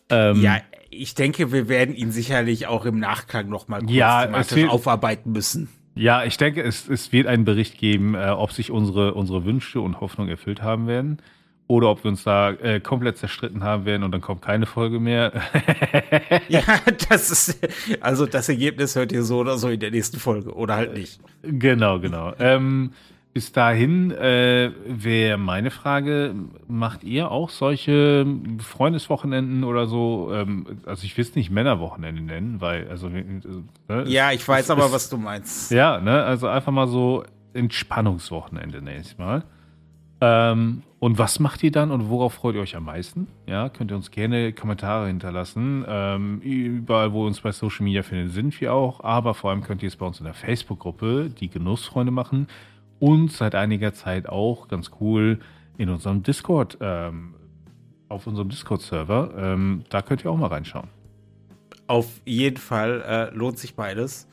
Ähm, 0.09 0.41
Ja, 0.41 0.61
ich 0.91 1.15
denke, 1.15 1.53
wir 1.53 1.69
werden 1.69 1.95
ihn 1.95 2.13
sicherlich 2.13 2.67
auch 2.69 2.87
im 2.87 2.99
Nachgang 2.99 3.49
noch 3.49 3.69
mal 3.69 3.81
kurz 3.81 3.91
Ja, 3.93 4.31
wird- 4.55 4.71
aufarbeiten 4.71 5.33
müssen. 5.33 5.69
ja, 5.95 6.25
ich 6.25 6.37
denke, 6.37 6.63
es, 6.63 6.89
es 6.89 7.13
wird 7.13 7.27
einen 7.27 7.45
Bericht 7.45 7.77
geben, 7.79 8.15
äh, 8.15 8.29
ob 8.29 8.53
sich 8.53 8.71
unsere, 8.71 9.15
unsere 9.15 9.45
Wünsche 9.45 9.81
und 9.81 10.01
Hoffnungen 10.01 10.31
erfüllt 10.31 10.63
haben 10.63 10.87
werden. 10.87 11.19
Oder 11.69 11.91
ob 11.91 12.05
wir 12.05 12.11
uns 12.13 12.23
da 12.23 12.51
äh, 12.53 12.79
komplett 12.79 13.17
zerstritten 13.19 13.65
haben 13.65 13.85
werden 13.87 14.05
und 14.05 14.13
dann 14.13 14.21
kommt 14.21 14.41
keine 14.43 14.67
Folge 14.67 15.01
mehr. 15.01 15.33
Ja, 16.49 16.61
das 17.09 17.31
ist, 17.31 17.59
also 18.01 18.25
das 18.27 18.49
Ergebnis 18.49 18.95
hört 18.95 19.11
ihr 19.13 19.25
so 19.25 19.39
oder 19.39 19.59
so 19.59 19.69
in 19.69 19.81
der 19.81 19.91
nächsten 19.91 20.19
Folge 20.19 20.53
oder 20.55 20.77
halt 20.77 20.95
nicht. 20.95 21.21
Genau, 21.43 21.99
genau. 21.99 22.33
Ähm, 22.39 22.93
bis 23.35 23.51
dahin 23.53 24.13
äh, 24.13 24.71
wäre 24.87 25.39
meine 25.39 25.71
Frage, 25.71 26.35
macht 26.69 27.03
ihr 27.05 27.31
auch 27.31 27.51
solche 27.51 28.25
Freundeswochenenden 28.59 29.65
oder 29.65 29.87
so? 29.87 30.31
Ähm, 30.33 30.79
also 30.87 31.05
ich 31.05 31.17
will 31.17 31.25
es 31.25 31.35
nicht 31.35 31.51
Männerwochenende 31.51 32.23
nennen, 32.23 32.61
weil, 32.61 32.89
also 32.89 33.09
äh, 33.09 33.25
ne, 33.89 34.05
Ja, 34.07 34.31
ich 34.33 34.47
weiß 34.47 34.67
es- 34.67 34.71
aber, 34.71 34.87
es- 34.87 34.93
was 34.93 35.11
du 35.11 35.17
meinst. 35.19 35.71
Ja, 35.73 35.99
ne, 36.01 36.23
also 36.25 36.47
einfach 36.47 36.73
mal 36.73 36.87
so 36.87 37.25
Entspannungswochenende 37.55 38.83
nächstes 38.83 39.19
Mal. 39.19 39.43
Ähm, 40.21 40.83
und 40.99 41.19
was 41.19 41.41
macht 41.41 41.63
ihr 41.63 41.71
dann 41.71 41.91
und 41.91 42.09
worauf 42.09 42.35
freut 42.35 42.55
ihr 42.55 42.61
euch 42.63 42.75
am 42.77 42.85
meisten? 42.85 43.27
Ja, 43.47 43.69
könnt 43.69 43.91
ihr 43.91 43.97
uns 43.97 44.11
gerne 44.11 44.53
Kommentare 44.53 45.09
hinterlassen. 45.09 45.85
Ähm, 45.87 46.41
überall, 46.41 47.13
wo 47.13 47.25
ihr 47.25 47.27
uns 47.29 47.41
bei 47.41 47.53
Social 47.53 47.85
Media 47.85 48.03
findet, 48.03 48.33
sind 48.33 48.59
wir 48.61 48.73
auch. 48.73 49.05
Aber 49.05 49.35
vor 49.35 49.51
allem 49.51 49.63
könnt 49.63 49.83
ihr 49.83 49.89
es 49.89 49.97
bei 49.97 50.07
uns 50.07 50.19
in 50.19 50.25
der 50.25 50.35
Facebook-Gruppe, 50.35 51.31
die 51.31 51.49
Genussfreunde 51.51 52.13
machen. 52.13 52.47
Und 52.99 53.31
seit 53.31 53.55
einiger 53.55 53.93
Zeit 53.93 54.27
auch 54.29 54.69
ganz 54.69 54.91
cool 55.01 55.41
in 55.77 55.91
unserem 55.91 56.23
Discord, 56.23 56.79
ähm, 56.81 57.35
auf 58.09 58.27
unserem 58.27 58.49
Discord-Server. 58.49 59.35
Ähm, 59.37 59.83
da 59.91 60.01
könnt 60.01 60.25
ihr 60.25 60.31
auch 60.31 60.37
mal 60.39 60.47
reinschauen. 60.47 60.89
Auf 61.89 62.21
jeden 62.25 62.57
Fall 62.57 63.03
äh, 63.07 63.37
lohnt 63.37 63.59
sich 63.59 63.75
beides. 63.75 64.27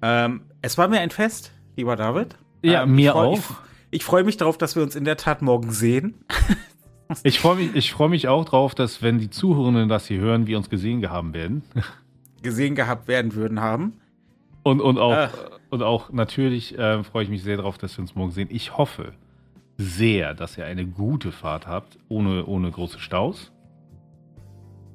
Ähm, 0.00 0.42
es 0.62 0.78
war 0.78 0.86
mir 0.86 1.00
ein 1.00 1.10
Fest, 1.10 1.52
lieber 1.76 1.96
David. 1.96 2.36
Ja, 2.62 2.84
Ähm, 2.84 2.94
mir 2.94 3.06
ich 3.06 3.10
freu- 3.10 3.26
auch. 3.26 3.38
Ich, 3.38 3.44
ich 3.90 4.04
freue 4.04 4.24
mich 4.24 4.36
darauf, 4.36 4.58
dass 4.58 4.76
wir 4.76 4.82
uns 4.82 4.96
in 4.96 5.04
der 5.04 5.16
Tat 5.16 5.42
morgen 5.42 5.70
sehen. 5.70 6.14
Ich 7.22 7.40
freue 7.40 7.56
mich, 7.56 7.74
ich 7.74 7.92
freu 7.92 8.08
mich 8.08 8.28
auch 8.28 8.44
drauf, 8.44 8.74
dass, 8.74 9.00
wenn 9.00 9.18
die 9.18 9.30
Zuhörenden 9.30 9.88
das 9.88 10.06
hier 10.06 10.20
hören, 10.20 10.46
wir 10.46 10.58
uns 10.58 10.68
gesehen 10.68 11.08
haben 11.08 11.32
werden. 11.32 11.62
Gesehen 12.42 12.74
gehabt 12.74 13.08
werden 13.08 13.34
würden 13.34 13.60
haben. 13.60 13.94
Und, 14.62 14.80
und, 14.80 14.98
auch, 14.98 15.14
Ach. 15.14 15.32
und 15.70 15.82
auch 15.82 16.12
natürlich 16.12 16.78
äh, 16.78 17.02
freue 17.02 17.24
ich 17.24 17.30
mich 17.30 17.42
sehr 17.42 17.56
darauf, 17.56 17.78
dass 17.78 17.96
wir 17.96 18.02
uns 18.02 18.14
morgen 18.14 18.30
sehen. 18.30 18.48
Ich 18.52 18.76
hoffe 18.76 19.14
sehr, 19.78 20.34
dass 20.34 20.58
ihr 20.58 20.66
eine 20.66 20.86
gute 20.86 21.32
Fahrt 21.32 21.66
habt, 21.66 21.98
ohne, 22.08 22.44
ohne 22.44 22.70
große 22.70 23.00
Staus. 23.00 23.52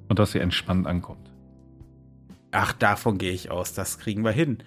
Und 0.08 0.20
dass 0.20 0.36
ihr 0.36 0.42
entspannt 0.42 0.86
ankommt. 0.86 1.32
Ach, 2.52 2.74
davon 2.74 3.18
gehe 3.18 3.32
ich 3.32 3.50
aus. 3.50 3.74
Das 3.74 3.98
kriegen 3.98 4.24
wir 4.24 4.32
hin. 4.32 4.60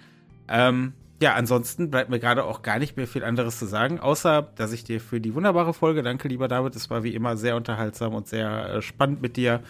Ähm, 0.49 0.93
ja, 1.19 1.33
ansonsten 1.33 1.89
bleibt 1.89 2.09
mir 2.09 2.19
gerade 2.19 2.43
auch 2.43 2.61
gar 2.61 2.77
nicht 2.77 2.95
mehr 2.95 3.07
viel 3.07 3.23
anderes 3.23 3.57
zu 3.57 3.65
sagen, 3.65 3.99
außer, 3.99 4.43
dass 4.55 4.71
ich 4.71 4.83
dir 4.83 5.01
für 5.01 5.19
die 5.19 5.33
wunderbare 5.33 5.73
Folge 5.73 6.03
danke, 6.03 6.27
lieber 6.27 6.47
David. 6.47 6.75
Es 6.75 6.89
war 6.89 7.03
wie 7.03 7.15
immer 7.15 7.37
sehr 7.37 7.55
unterhaltsam 7.55 8.13
und 8.13 8.27
sehr 8.27 8.75
äh, 8.75 8.81
spannend 8.81 9.21
mit 9.21 9.35
dir. 9.35 9.61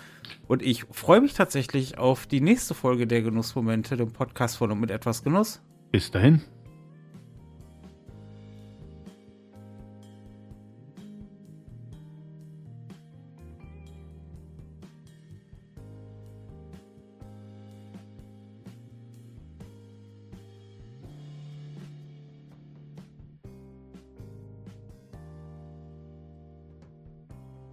Und 0.48 0.62
ich 0.62 0.84
freue 0.92 1.22
mich 1.22 1.34
tatsächlich 1.34 1.98
auf 1.98 2.28
die 2.28 2.42
nächste 2.42 2.74
Folge 2.74 3.08
der 3.08 3.22
Genussmomente, 3.22 3.96
dem 3.96 4.12
Podcast 4.12 4.58
von 4.58 4.72
und 4.72 4.80
mit 4.82 4.92
etwas 4.92 5.24
Genuss. 5.24 5.62
Bis 5.92 6.12
dahin. 6.12 6.42